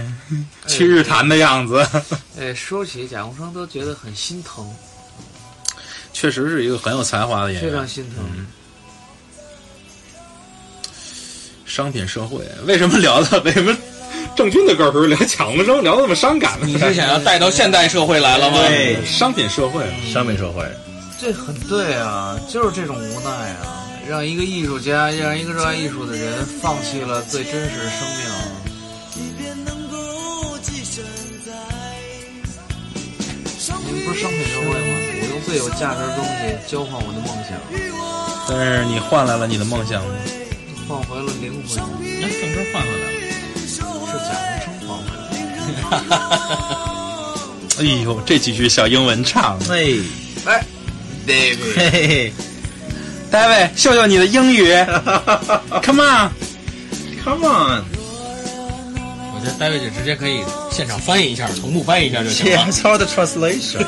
[0.66, 1.86] 去日坛的样子，
[2.40, 4.66] 哎，说起贾宏声都觉得很心疼，
[6.12, 7.70] 确实是一个很有才华的演员。
[7.70, 8.24] 非常心疼。
[8.36, 8.46] 嗯
[11.66, 13.72] 商品社会，为什么聊到 为什么
[14.34, 16.66] 郑钧的歌儿时候聊抢不生，聊得那么伤感呢？
[16.66, 18.58] 你是想要带到现代社会来了吗？
[18.66, 20.68] 对，商品社会，商品社会，
[21.20, 23.79] 这很对啊，就是这种无奈啊，
[24.10, 28.18] 让一个艺术家，让一个热爱艺术的人放弃了最真实的生命。
[33.86, 34.72] 你们不是商品社会吗？
[35.22, 37.56] 我用最有价值的东西交换我的梦想，
[38.48, 40.12] 但是你换来了你的梦想吗？
[40.88, 41.80] 换回了灵魂。
[42.20, 43.20] 那什么换回来了？
[43.64, 45.22] 是贾宏声换回来
[47.78, 47.78] 的。
[47.78, 49.94] 哎呦，这几句小英文唱的，哎，
[50.46, 50.66] 哎
[51.24, 52.32] ，David，嘿嘿嘿
[53.30, 54.66] 大卫，秀秀你的英语，
[55.84, 57.84] Come on，，Come on，
[59.34, 62.66] 我觉得戴维就直接可以现场翻译一下，同步翻译一下就行了。
[62.82, 63.86] All the translation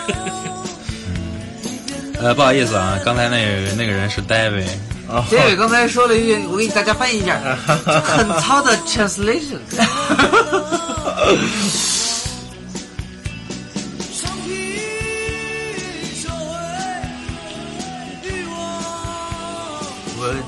[2.22, 4.64] 呃，不好意思啊，刚才那个那个人是 David，
[5.08, 5.24] 哦。
[5.28, 9.58] David 刚才说了一句，我给大家翻译一下， 很糙的 translation。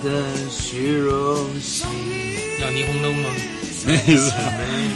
[0.05, 0.11] 的
[0.51, 1.87] 虚荣心。
[2.61, 3.29] 要霓虹灯吗？
[3.87, 4.33] 没意思。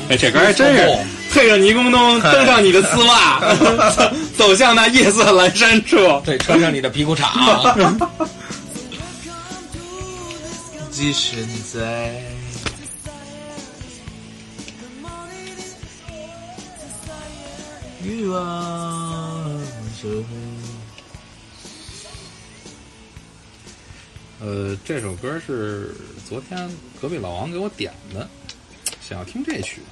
[0.09, 0.99] 哎，这歌还真是
[1.33, 3.41] 配着霓虹灯 登上你的丝袜，
[4.39, 5.97] 走向那夜色阑珊处。
[6.25, 7.25] 对，穿上你的皮裤衩。
[10.91, 12.23] 即身在。
[18.05, 18.41] 欲望
[20.01, 20.09] 社
[24.41, 25.93] 呃，这首歌是
[26.28, 26.70] 昨天
[27.01, 28.28] 隔壁老王给我点的，
[29.01, 29.82] 想要听这曲。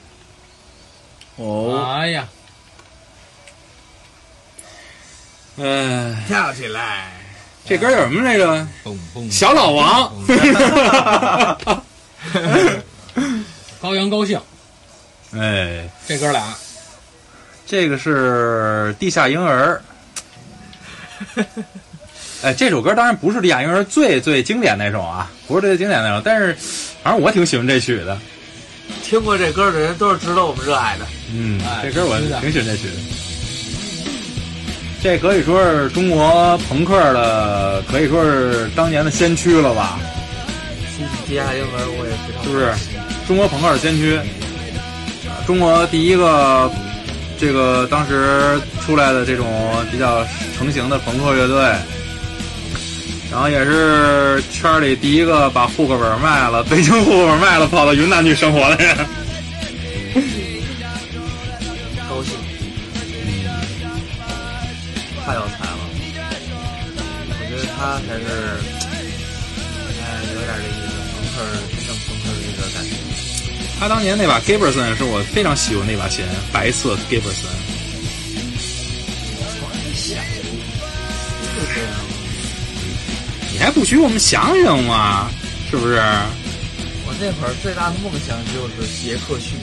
[1.37, 2.29] 哦，哎呀，
[5.59, 7.13] 哎，跳起来！
[7.65, 8.69] 这歌叫什么来着？
[8.85, 10.13] 蹦蹦，小老王。
[13.81, 14.41] 高阳高兴，
[15.33, 16.57] 哎，这哥俩
[17.67, 19.83] 这个是地下婴儿。
[22.47, 26.57] 哎，这首歌当然不是李亚英儿最最经典那首啊，不是最经典那首，但是
[27.03, 28.17] 反正我挺喜欢这曲的。
[29.03, 31.05] 听过这歌的人都是值得我们热爱的。
[31.35, 32.95] 嗯，哎这歌我挺喜欢这曲的。
[35.03, 39.99] 这可以说是中国朋克的，可以说是当年的先驱了吧？
[41.27, 42.73] 是不是？
[43.27, 44.21] 中国朋克的先驱，
[45.49, 46.71] 中国第一个
[47.41, 49.49] 这个当时出来的这种
[49.91, 50.25] 比较
[50.57, 51.75] 成型的朋克乐队，
[53.31, 58.97] 然后也是圈里第一个把户口本卖了， 北京户口本卖了，跑到云南去生活的人。
[62.09, 62.33] 高兴，
[65.25, 65.79] 太有才了。
[67.29, 68.25] 我觉得他才是，
[70.01, 72.91] 哎，有点这意思，朋克儿真正朋克儿这个感觉。
[73.79, 77.45] 他当年那把 Gibson 是我非常喜欢那把琴，白色 Gibson。
[83.57, 85.31] 你还不许我们想想吗？
[85.71, 85.97] 是不是？
[87.07, 89.57] 我那会儿最大的梦想就是杰克逊，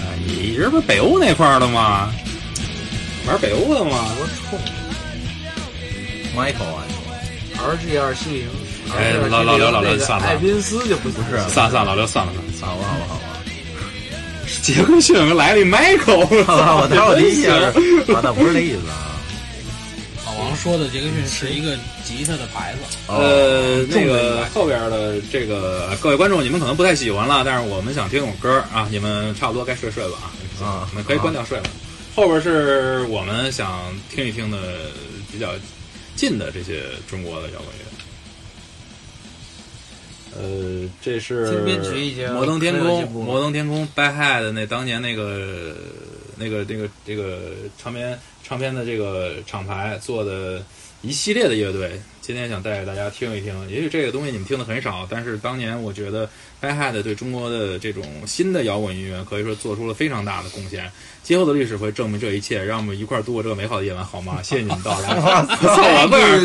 [0.00, 2.10] 啊，你这不是北欧那块儿的吗？
[3.26, 4.08] 玩北欧的吗？
[4.16, 4.58] 多冲
[6.34, 6.84] Michael 啊
[7.58, 8.48] ，！RG 二七零，
[8.96, 12.74] 哎老老刘老刘算了艾宾斯就不不是算了算了，老刘算了算了。
[12.74, 13.20] 好吧好吧好吧，
[14.62, 19.15] 杰克逊来了一 Michael， 我当时我的意思是， 啊，那不是这意思啊。
[20.56, 30.88] 说的杰克逊是一个吉他的牌子，呃，那个后边的这个各位观众，你们可能不太喜欢了，但是我们想听会儿歌啊，你们差不多该睡睡吧啊，啊。
[30.90, 31.64] 你们可以关掉睡了。
[32.14, 34.58] 后边是我们想听一听的
[35.30, 35.50] 比较
[36.16, 37.84] 近的这些中国的摇滚乐。
[40.38, 41.62] 呃，这是
[42.32, 45.74] 摩登天空摩登天空 By Head 的那当年那个
[46.36, 50.64] 那个那个这个唱片唱片的这个厂牌做的
[51.02, 53.68] 一系列的乐队，今天想带给大家听一听。
[53.68, 56.28] 也许这个东西你们听的很少，但是当年我觉得
[56.60, 60.90] By Head 对中国的这种新的摇滚音乐可以说做出了非常大的贡献。
[61.22, 64.40] 今后的历史会证明这一切，让我们一块儿度过这个美好的夜晚，好吗？
[64.42, 65.08] 谢谢你们到来。
[65.18, 66.38] 我操，我自个儿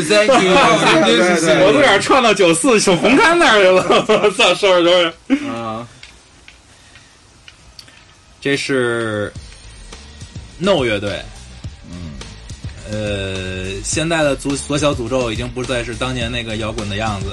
[1.64, 5.46] 我自个儿串到九四小红勘那儿去了， 我操，收拾收拾。
[5.46, 5.86] 啊，
[8.40, 9.32] 这是
[10.64, 11.20] No 乐队，
[11.90, 12.12] 嗯，
[12.88, 17.32] 呃，现在的左左小诅咒已经不再是当年那个摇滚的样子，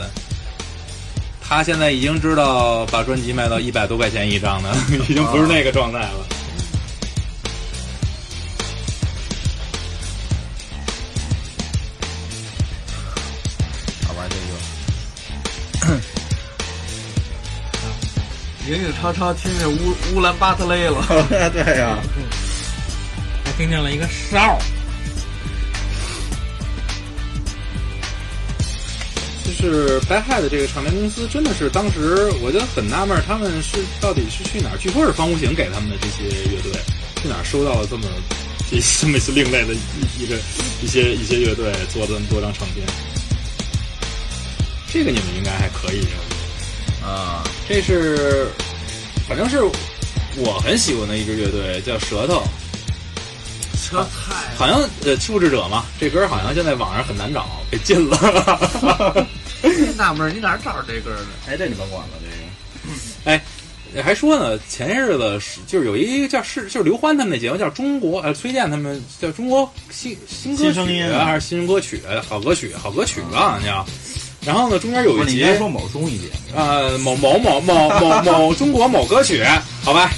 [1.40, 4.76] 他现在已经知道把专辑卖到一百多块钱一张的，
[5.08, 6.26] 已经不是那个状态了。
[14.08, 14.36] 好吧，这
[15.88, 15.96] 个
[18.76, 21.06] 影影叉叉听见乌乌兰巴特勒了，
[21.54, 22.00] 对呀、
[22.32, 22.39] 还
[23.60, 24.58] 听见了一个哨，
[29.44, 34.78] 就是白亥的这个唱片公司，真的是当时我就很纳闷，他们是到底是去哪儿？
[34.78, 36.72] 据说是方无形给他们的这些乐队，
[37.22, 38.06] 去哪儿收到了这么
[38.72, 40.38] 这这么另类的一一个
[40.82, 42.88] 一些一些乐队做了这么多张唱片？
[44.88, 46.06] 这个你们应该还可以，
[47.04, 48.48] 啊，这是
[49.28, 49.58] 反正是
[50.38, 52.42] 我很喜欢的一支乐队，叫舌头。
[53.90, 59.28] 车太好像呃，复制者嘛，这歌好像现在网上很难找，被禁了。
[59.98, 61.28] 纳闷儿，你哪儿找着这歌呢？
[61.48, 63.42] 哎，这你甭管了，这个
[63.96, 73.86] 哎，还说呢，前些日子是就是有一个叫是就是刘欢他们那节目叫中国呃崔健他们叫中国新新歌新声音还是新歌曲好歌曲好歌曲吧好像。
[74.46, 79.44] 然后呢，中间有一节你说某综艺节目，呃某某某某某某中国某歌曲，
[79.84, 80.10] 好吧。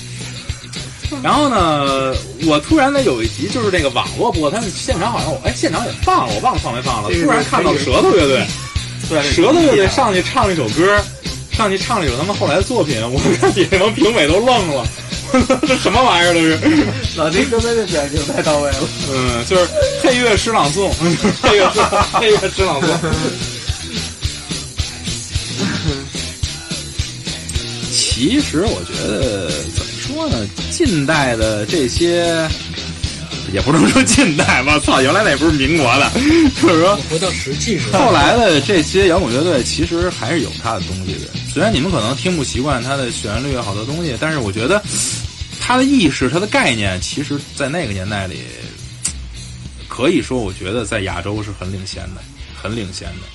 [1.21, 7.09] 然后呢，我突然呢有一集就是那个网络播，他们现场好像我哎现场也放了，我忘了放没放了。
[7.09, 8.45] 突然看到舌头乐队，
[9.09, 11.03] 对，舌头乐队上去唱了一首歌，
[11.51, 14.87] 上去唱了一首他们后来的作品，我看底下那帮评委都愣了，
[15.67, 16.57] 这什么玩意儿都是。
[17.17, 18.77] 老丁刚才这表情太到位了。
[19.11, 19.67] 嗯，就是
[20.01, 20.89] 配乐诗朗诵，
[21.41, 21.79] 配乐诗
[22.13, 22.87] 配乐诗朗诵。
[27.91, 29.90] 其实我觉得怎么
[30.21, 32.47] 说呢，近代的这些。
[33.51, 35.01] 也不能说近代吧，操！
[35.01, 36.09] 原来那也不是民国的，
[36.61, 41.27] 就是说回到石器时代，后来的这些摇滚乐队其实还是有它的东西的。
[41.51, 44.81] 虽然你们可能听不习惯它的旋律好多东西，但是我觉得
[45.59, 48.39] 它的意识、它的概念，其实在那个年代里，
[49.89, 52.21] 可以说我觉得在亚洲是很领先的，
[52.55, 53.27] 很领先的。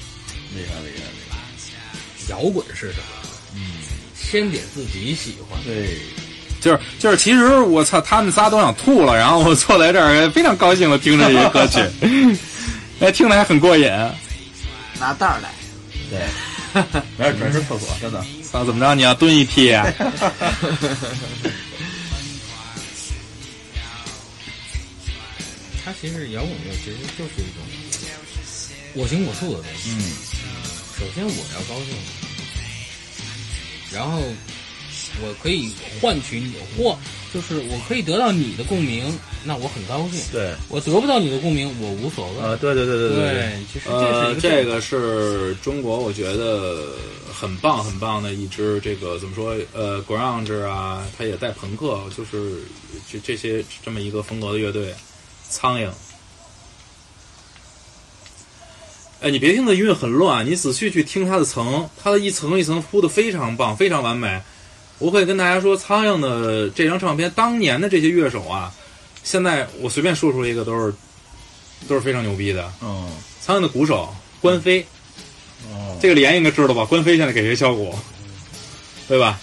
[0.54, 2.30] 厉害厉害厉害！
[2.30, 3.28] 摇滚是什么？
[3.54, 3.60] 嗯，
[4.14, 5.60] 先得自己喜欢。
[5.62, 5.98] 对，
[6.66, 11.78] 就是就是，其实我操，他们仨都想吐了，然后我坐在这儿非常高兴的听着这些歌曲，
[12.98, 13.88] 哎，听的还很过瘾。
[14.98, 15.50] 拿袋儿来，
[16.10, 16.18] 对，
[17.16, 18.18] 没事，转身厕所，真的。
[18.52, 18.94] 啊，怎么着？
[18.94, 19.86] 你要蹲一批啊？
[25.84, 27.62] 它其实摇滚乐其实就是一种
[28.94, 29.90] 我行我素的东西。
[29.90, 30.00] 嗯，
[30.98, 31.94] 首先我要高兴，
[33.92, 34.20] 然后
[35.22, 36.98] 我可以换取你或
[37.32, 40.20] 就是我可以得到你的共鸣，那我很高兴。
[40.32, 42.40] 对，我得不到你的共鸣，我无所谓。
[42.40, 46.86] 呃，对对对对对，其实这是呃，这个是中国我觉得
[47.32, 52.62] 很棒很棒的一支这个怎么说呃 grunge 啊，它也带朋克，就是
[53.10, 54.94] 这这些这么一个风格的乐队，
[55.48, 55.90] 苍蝇。
[59.20, 64.40] 哎，你别听它音乐很乱，你仔细去听它的层，它的一层一层铺的非常棒，非常完美。
[64.98, 68.72] 我可以跟大家说，苍蝇的这张唱片，当年的这些乐手啊，
[69.22, 70.94] 现在我随便说出一个都是
[71.86, 72.72] 都是非常牛逼的。
[72.82, 73.08] 嗯，
[73.42, 74.08] 苍蝇的鼓手
[74.40, 74.80] 关飞，
[75.70, 76.84] 哦，这个李岩应该知道吧？
[76.84, 77.94] 关飞现在给谁敲鼓，
[79.06, 79.38] 对吧？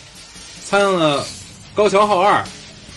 [0.65, 1.23] 苍蝇的
[1.75, 2.43] 高桥浩二、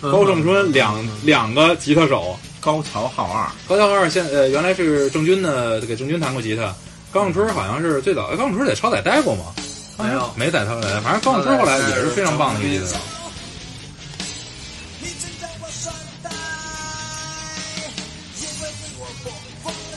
[0.00, 6.74] 高胜春两两个吉他手，高桥浩二，高桥浩二现呃原来是郑钧的，给郑钧弹过吉他。
[7.12, 9.54] 高胜春好像是最早，高胜春在超载待过吗？
[9.98, 12.96] 没有没在超载，反正高胜春后来也是非常棒的一个吉他手。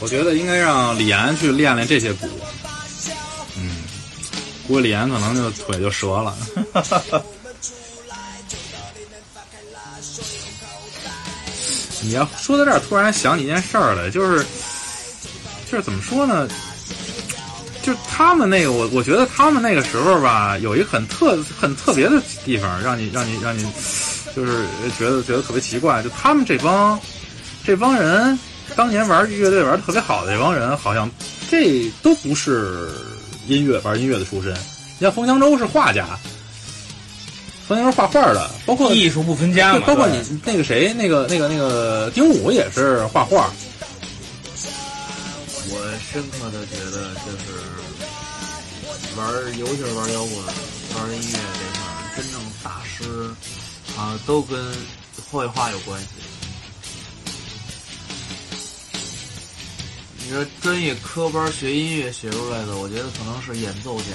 [0.02, 2.28] 我觉得应该让李岩去练练这些鼓。
[3.58, 3.84] 嗯，
[4.66, 6.38] 估计李岩可能就腿就折了。
[12.02, 14.46] 你要说到这儿，突然想起一件事儿来，就是
[15.70, 16.48] 就是怎么说呢？
[17.90, 23.66] 就是他们那个，我我觉得他们那个时候吧，有一个很特很特别的地方，让你让你让你
[24.36, 24.64] 就是
[24.96, 27.00] 觉得觉得特别奇怪，就他们这帮
[27.66, 28.38] 这帮人
[28.76, 31.10] 当年玩乐队玩的特别好的这帮人，好像
[31.50, 32.92] 这都不是
[33.48, 34.54] 音乐玩音乐的出身。
[34.54, 36.06] 你像冯香洲是画家，
[37.68, 39.80] 冯香洲画画的，包括艺术不分家嘛。
[39.88, 43.50] 包括你那个谁，那个那个那个丁武也是画画。
[45.72, 45.80] 我
[46.12, 47.79] 深刻的觉得就是
[49.20, 50.38] 玩，尤其是玩摇滚、
[50.96, 53.30] 玩音乐这块儿，真正大师
[53.98, 54.74] 啊，都跟
[55.30, 56.08] 绘画有关系。
[60.24, 64.06] 你说专业科班学音乐学出来的，我觉得可能是演奏家。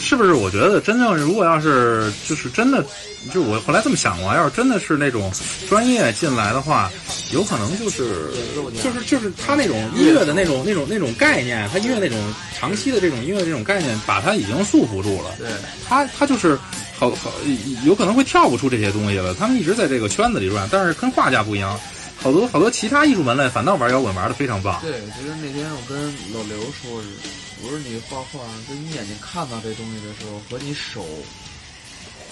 [0.00, 0.32] 是不是？
[0.32, 2.84] 我觉得真正如果要是就是真的，
[3.32, 5.30] 就我后来这么想过，要是真的是那种
[5.68, 6.90] 专业进来的话，
[7.32, 8.30] 有可能就是
[8.82, 12.18] 就是就是他那种音乐的那种那种那种概念，他音乐那种
[12.58, 15.34] 长期的这种音乐这种概念，把他已经束缚住了。
[15.38, 15.48] 对，
[15.86, 16.58] 他他就是
[16.98, 17.30] 好好
[17.84, 19.34] 有可能会跳不出这些东西了。
[19.34, 21.78] 他们一直在这个圈子里转，但是跟画家不一样，
[22.16, 24.80] 好多好多其他艺术门类反倒玩摇滚玩的非常棒。
[24.82, 27.00] 对，其实那天我跟老刘说，
[27.62, 31.06] 不是你画画，就你眼睛看到这东西的时候，和你手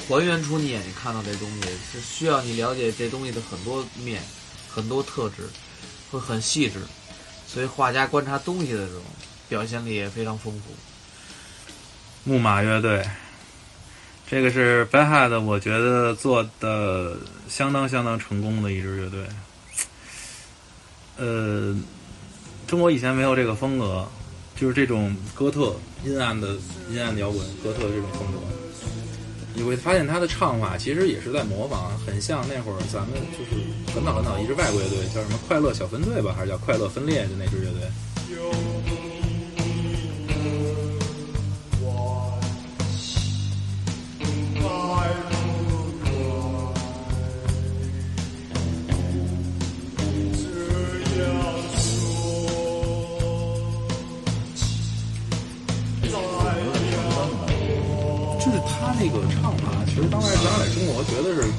[0.09, 4.23] 还原出你眼睛看到这东西，是需要你了解这东西的很多面、
[4.69, 5.49] 很多特质，
[6.11, 6.81] 会很细致。
[7.47, 9.03] 所以画家观察东西的时候，
[9.49, 10.75] 表现力也非常丰富。
[12.25, 13.03] 木马乐队，
[14.29, 17.17] 这个是 Bad Head，我觉得做的
[17.49, 19.27] 相当相当成功的一支乐队。
[21.17, 21.75] 呃，
[22.67, 24.09] 中国以前没有这个风格，
[24.61, 26.57] 就是这种哥特阴暗的
[26.91, 28.39] 阴暗的摇滚，哥特的这种风格。
[29.55, 33.63] 你会发现他的唱法其实也是在模仿，很像那会儿咱们就是
[33.95, 37.89] 很早很早一支外国乐队，叫什么快乐小分队吧，还是叫快乐分裂的那支乐队。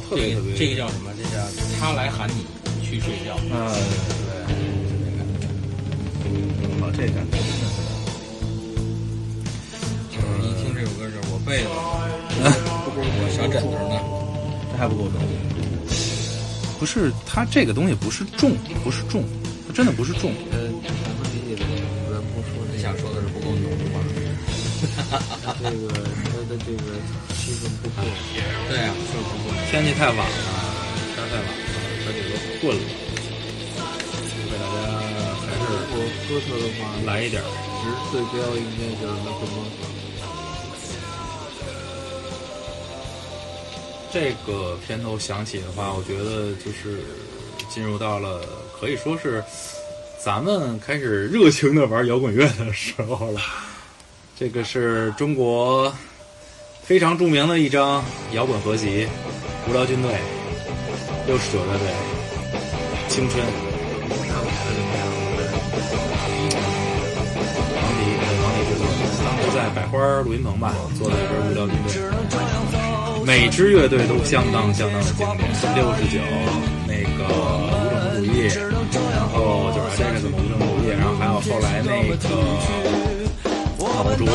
[0.09, 0.55] 特别特别。
[0.55, 1.11] 这个叫什么？
[1.15, 1.37] 这叫
[1.79, 2.45] 他来喊你
[2.83, 3.35] 去睡觉。
[3.55, 3.71] 啊，
[6.23, 6.33] 对，
[6.81, 7.77] 好，这感觉真的是。
[10.09, 11.69] 就是一听这首歌就是我背了，
[12.41, 13.95] 我小枕头呢，
[14.71, 15.21] 这还不够重。
[16.79, 19.23] 不是，它这个东西不是重，不是重，
[19.67, 20.31] 它真的不是重。
[20.51, 21.71] 呃，咱们理解的主
[22.11, 24.01] 人不说你想说的是不够浓吗？
[25.61, 26.83] 这个他的这个
[27.49, 28.05] 气氛不够。
[28.69, 29.57] 对啊，就是不够。
[29.71, 30.23] 天气太晚了，
[31.15, 31.51] 天太晚了，
[32.05, 32.83] 它这个混了。
[34.37, 34.77] 给大家
[35.41, 35.97] 还是我
[36.29, 37.49] 哥特的话，来一点儿。
[37.81, 39.57] 值对标应该就是那滚光
[44.11, 47.01] 这个片头响起的话，我觉得就是
[47.69, 48.41] 进入到了
[48.79, 49.43] 可以说是
[50.23, 53.41] 咱们开始热情的玩摇滚乐的时候了。
[54.37, 55.93] 这个是中国
[56.89, 59.07] 非常著名的一张摇滚合集，
[59.69, 60.11] 《无聊军队》
[61.27, 61.87] 六十九乐队，
[63.07, 63.45] 《青春》。
[64.09, 64.17] 王
[67.93, 67.99] 迪，
[68.41, 68.81] 王迪制作，
[69.23, 71.93] 当时在百花录音棚吧做了一支《无聊军队》。
[73.23, 76.19] 每支乐队都相当相当的经典，六十九
[76.87, 77.19] 那个
[77.77, 78.49] 无政府主义，
[79.13, 82.17] 然后就是这个怎么无政府主义，然后还有后来那个
[84.03, 84.25] 脑浊，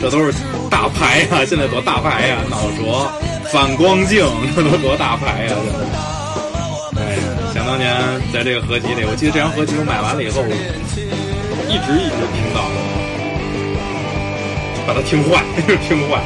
[0.00, 0.32] 这都是
[0.70, 3.06] 大牌呀、 现在多大牌呀、脑浊、
[3.52, 4.24] 反光镜，
[4.56, 5.54] 这都多大牌呀、
[6.96, 7.18] 哎，
[7.52, 7.94] 想当年
[8.32, 10.40] 在这个合集里，我记得这张合集我买完了以后，
[11.68, 12.64] 一直一直听到，
[14.86, 15.44] 把它听坏，
[15.86, 16.22] 听坏。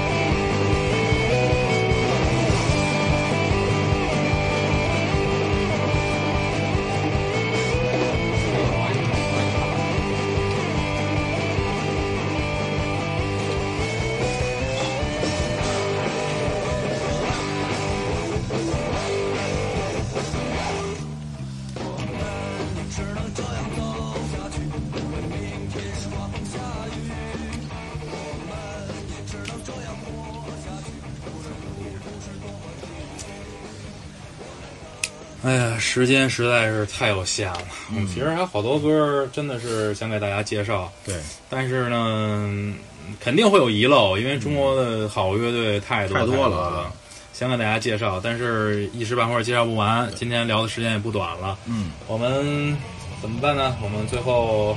[35.79, 37.61] 时间实在是太有限了。
[37.95, 41.15] 我们其实还有好多歌真的是想给大家介绍，对，
[41.49, 42.75] 但是呢，
[43.21, 46.93] 肯定会有遗漏，因为中国的好乐队太多太多了，
[47.33, 50.11] 想给大家介绍，但是一时半会儿介绍不完。
[50.15, 52.77] 今天聊的时间也不短了，嗯，我们
[53.23, 53.77] 怎么办呢？
[53.83, 54.77] 我们最后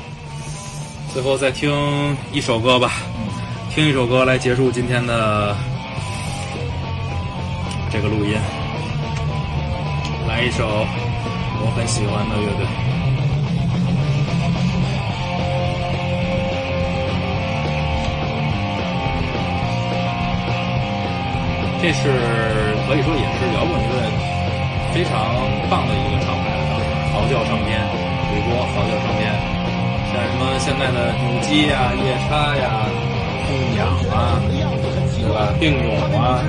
[1.14, 2.94] 最后再听一首歌吧，
[3.74, 5.56] 听一首歌来结束今天的
[7.92, 8.61] 这个录音。
[10.32, 12.64] 来一首我很喜欢的乐队。
[21.82, 22.08] 这是
[22.88, 23.92] 可以说也是摇滚乐
[24.94, 25.12] 非常
[25.70, 26.48] 棒的一个厂牌，
[27.12, 27.84] 嚎叫唱片，
[28.32, 29.36] 美国嚎叫唱片，
[30.14, 32.88] 像什么现在的母鸡呀、夜叉呀、
[33.44, 33.84] 痛痒
[34.16, 34.40] 啊，
[35.22, 35.54] 对吧？
[35.62, 36.42] 病友啊，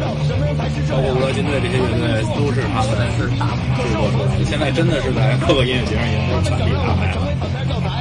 [0.88, 3.28] 包括俄拉金队这些乐队，都是他们制
[3.92, 4.44] 作出来的。
[4.48, 6.56] 现在真的是在各个音乐节上也是抢。
[6.56, 8.00] 让我们成为反面教材，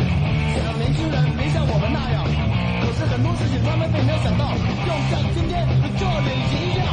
[0.63, 1.19] 让年轻人
[1.51, 2.23] 像我们那样。
[2.23, 5.59] 可是很多事情他们并没有想到，就像今天
[5.99, 6.87] 这一样。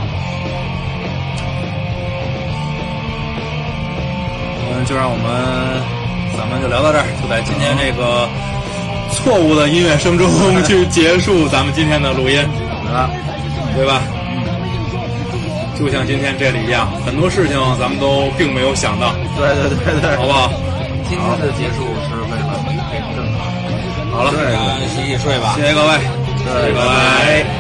[4.66, 5.24] 我们就让我们，
[6.36, 8.28] 咱们就聊到这儿，就在今天这个
[9.14, 10.26] 错误的音乐声中
[10.66, 12.42] 去结束咱们今天的录音。
[13.78, 14.02] 对吧？
[15.78, 20.50] 就像今天这里一样，很多事情咱们都并没有想到，对对对对，好不好？
[21.08, 22.58] 今天的结束是为了
[22.90, 23.46] 给正好。
[24.10, 25.54] 好了，对大家洗洗睡吧。
[25.54, 25.94] 谢谢各位，
[26.38, 27.57] 谢谢各位。